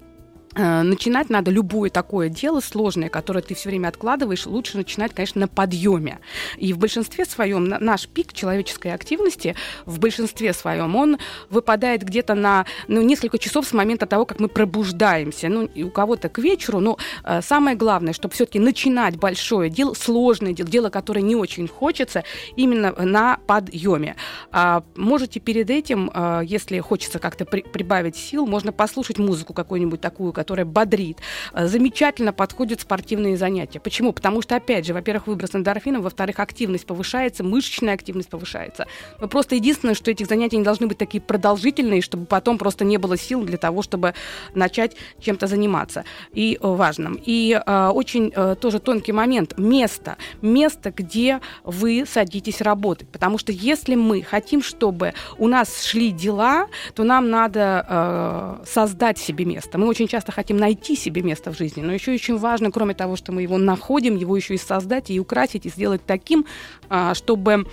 начинать 0.58 1.30
надо 1.30 1.50
любое 1.50 1.90
такое 1.90 2.28
дело 2.28 2.60
сложное, 2.60 3.08
которое 3.08 3.42
ты 3.42 3.54
все 3.54 3.68
время 3.68 3.88
откладываешь, 3.88 4.46
лучше 4.46 4.76
начинать, 4.76 5.14
конечно, 5.14 5.42
на 5.42 5.48
подъеме. 5.48 6.18
И 6.56 6.72
в 6.72 6.78
большинстве 6.78 7.24
своем 7.24 7.64
наш 7.64 8.08
пик 8.08 8.32
человеческой 8.32 8.92
активности 8.94 9.54
в 9.86 9.98
большинстве 9.98 10.52
своем 10.52 10.96
он 10.96 11.18
выпадает 11.50 12.02
где-то 12.02 12.34
на 12.34 12.66
ну, 12.88 13.02
несколько 13.02 13.38
часов 13.38 13.66
с 13.66 13.72
момента 13.72 14.06
того, 14.06 14.24
как 14.24 14.40
мы 14.40 14.48
пробуждаемся. 14.48 15.48
Ну, 15.48 15.64
и 15.64 15.82
у 15.82 15.90
кого-то 15.90 16.28
к 16.28 16.38
вечеру, 16.38 16.80
но 16.80 16.98
э, 17.24 17.40
самое 17.42 17.76
главное, 17.76 18.12
чтобы 18.12 18.34
все-таки 18.34 18.58
начинать 18.58 19.16
большое 19.16 19.70
дело, 19.70 19.94
сложное 19.94 20.52
дело, 20.52 20.68
дело, 20.68 20.90
которое 20.90 21.22
не 21.22 21.36
очень 21.36 21.68
хочется, 21.68 22.24
именно 22.56 22.92
на 22.92 23.38
подъеме. 23.46 24.16
А, 24.50 24.82
можете 24.96 25.40
перед 25.40 25.70
этим, 25.70 26.10
э, 26.12 26.42
если 26.44 26.80
хочется 26.80 27.18
как-то 27.18 27.44
при, 27.44 27.62
прибавить 27.62 28.16
сил, 28.16 28.46
можно 28.46 28.72
послушать 28.72 29.18
музыку 29.18 29.52
какую-нибудь 29.54 30.00
такую, 30.00 30.32
которая 30.32 30.47
бодрит. 30.56 31.18
Э, 31.52 31.66
замечательно 31.66 32.32
подходят 32.32 32.80
спортивные 32.80 33.36
занятия. 33.36 33.80
Почему? 33.80 34.12
Потому 34.12 34.42
что, 34.42 34.56
опять 34.56 34.86
же, 34.86 34.94
во-первых, 34.94 35.26
выброс 35.26 35.54
эндорфинов, 35.54 36.02
во-вторых, 36.02 36.40
активность 36.40 36.86
повышается, 36.86 37.44
мышечная 37.44 37.94
активность 37.94 38.28
повышается. 38.28 38.86
Но 39.20 39.28
просто 39.28 39.54
единственное, 39.54 39.94
что 39.94 40.10
этих 40.10 40.26
занятий 40.26 40.56
не 40.56 40.64
должны 40.64 40.86
быть 40.86 40.98
такие 40.98 41.20
продолжительные, 41.20 42.02
чтобы 42.02 42.26
потом 42.26 42.58
просто 42.58 42.84
не 42.84 42.96
было 42.96 43.16
сил 43.16 43.42
для 43.42 43.58
того, 43.58 43.82
чтобы 43.82 44.14
начать 44.54 44.96
чем-то 45.20 45.46
заниматься. 45.46 46.04
И 46.32 46.58
э, 46.60 46.66
важным. 46.66 47.18
И 47.24 47.60
э, 47.64 47.88
очень 47.88 48.32
э, 48.34 48.56
тоже 48.60 48.78
тонкий 48.78 49.12
момент. 49.12 49.58
Место. 49.58 50.16
Место, 50.42 50.90
где 50.90 51.40
вы 51.64 52.04
садитесь 52.06 52.60
работать. 52.60 53.08
Потому 53.08 53.38
что 53.38 53.52
если 53.52 53.94
мы 53.94 54.22
хотим, 54.22 54.62
чтобы 54.62 55.14
у 55.38 55.48
нас 55.48 55.84
шли 55.84 56.10
дела, 56.10 56.68
то 56.94 57.04
нам 57.04 57.30
надо 57.30 57.86
э, 57.88 58.64
создать 58.66 59.18
себе 59.18 59.44
место. 59.44 59.78
Мы 59.78 59.86
очень 59.86 60.08
часто 60.08 60.27
часто 60.28 60.32
хотим 60.32 60.56
найти 60.58 60.96
себе 60.96 61.22
место 61.22 61.50
в 61.52 61.56
жизни, 61.56 61.82
но 61.82 61.92
еще 61.92 62.12
очень 62.12 62.38
важно, 62.38 62.70
кроме 62.70 62.94
того, 62.94 63.16
что 63.16 63.32
мы 63.32 63.42
его 63.42 63.58
находим, 63.58 64.16
его 64.16 64.36
еще 64.36 64.54
и 64.54 64.58
создать, 64.58 65.10
и 65.10 65.20
украсить, 65.20 65.66
и 65.66 65.70
сделать 65.70 66.02
таким, 66.06 66.44
а, 66.88 67.14
чтобы 67.14 67.66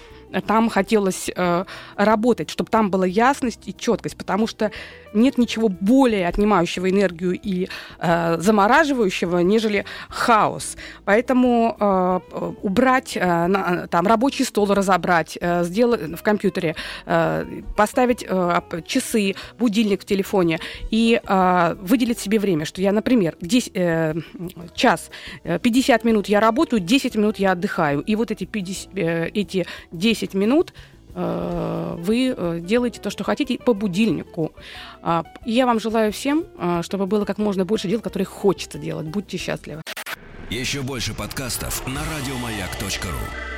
там 0.47 0.69
хотелось 0.69 1.29
э, 1.35 1.65
работать, 1.95 2.49
чтобы 2.49 2.69
там 2.69 2.89
была 2.89 3.05
ясность 3.05 3.67
и 3.67 3.75
четкость, 3.75 4.17
потому 4.17 4.47
что 4.47 4.71
нет 5.13 5.37
ничего 5.37 5.69
более 5.69 6.27
отнимающего 6.27 6.89
энергию 6.89 7.39
и 7.41 7.69
э, 7.99 8.37
замораживающего, 8.39 9.39
нежели 9.39 9.85
хаос. 10.09 10.75
Поэтому 11.05 11.75
э, 11.79 12.19
убрать, 12.61 13.15
э, 13.15 13.47
на, 13.47 13.87
там, 13.87 14.07
рабочий 14.07 14.43
стол 14.43 14.73
разобрать, 14.73 15.37
э, 15.39 15.63
сделать 15.63 16.19
в 16.19 16.21
компьютере, 16.21 16.75
э, 17.05 17.45
поставить 17.75 18.25
э, 18.27 18.61
часы, 18.85 19.35
будильник 19.57 20.01
в 20.01 20.05
телефоне 20.05 20.59
и 20.91 21.21
э, 21.23 21.75
выделить 21.81 22.19
себе 22.19 22.39
время, 22.39 22.65
что 22.65 22.81
я, 22.81 22.91
например, 22.91 23.35
10, 23.41 23.71
э, 23.73 24.15
час, 24.73 25.09
50 25.43 26.03
э, 26.03 26.07
минут 26.07 26.27
я 26.27 26.39
работаю, 26.39 26.81
10 26.81 27.15
минут 27.15 27.39
я 27.39 27.53
отдыхаю. 27.53 28.01
И 28.01 28.15
вот 28.15 28.31
эти, 28.31 28.43
50, 28.43 28.89
э, 28.97 29.29
эти 29.33 29.65
10 29.91 30.14
минут 30.33 30.73
Э, 31.15 31.95
вы 31.97 32.35
э, 32.35 32.59
делаете 32.61 32.99
то, 32.99 33.09
что 33.09 33.23
хотите 33.23 33.57
по 33.57 33.73
будильнику. 33.73 34.51
А, 35.01 35.23
я 35.45 35.65
вам 35.65 35.79
желаю 35.79 36.11
всем, 36.11 36.45
э, 36.57 36.81
чтобы 36.83 37.07
было 37.07 37.23
как 37.23 37.37
можно 37.37 37.63
больше 37.63 37.87
дел, 37.87 38.01
которые 38.01 38.25
хочется 38.25 38.77
делать. 38.77 39.07
Будьте 39.07 39.37
счастливы. 39.37 39.81
Еще 40.49 40.81
больше 40.81 41.13
подкастов 41.13 41.87
на 41.87 42.01
радиомаяк.ру 42.01 43.54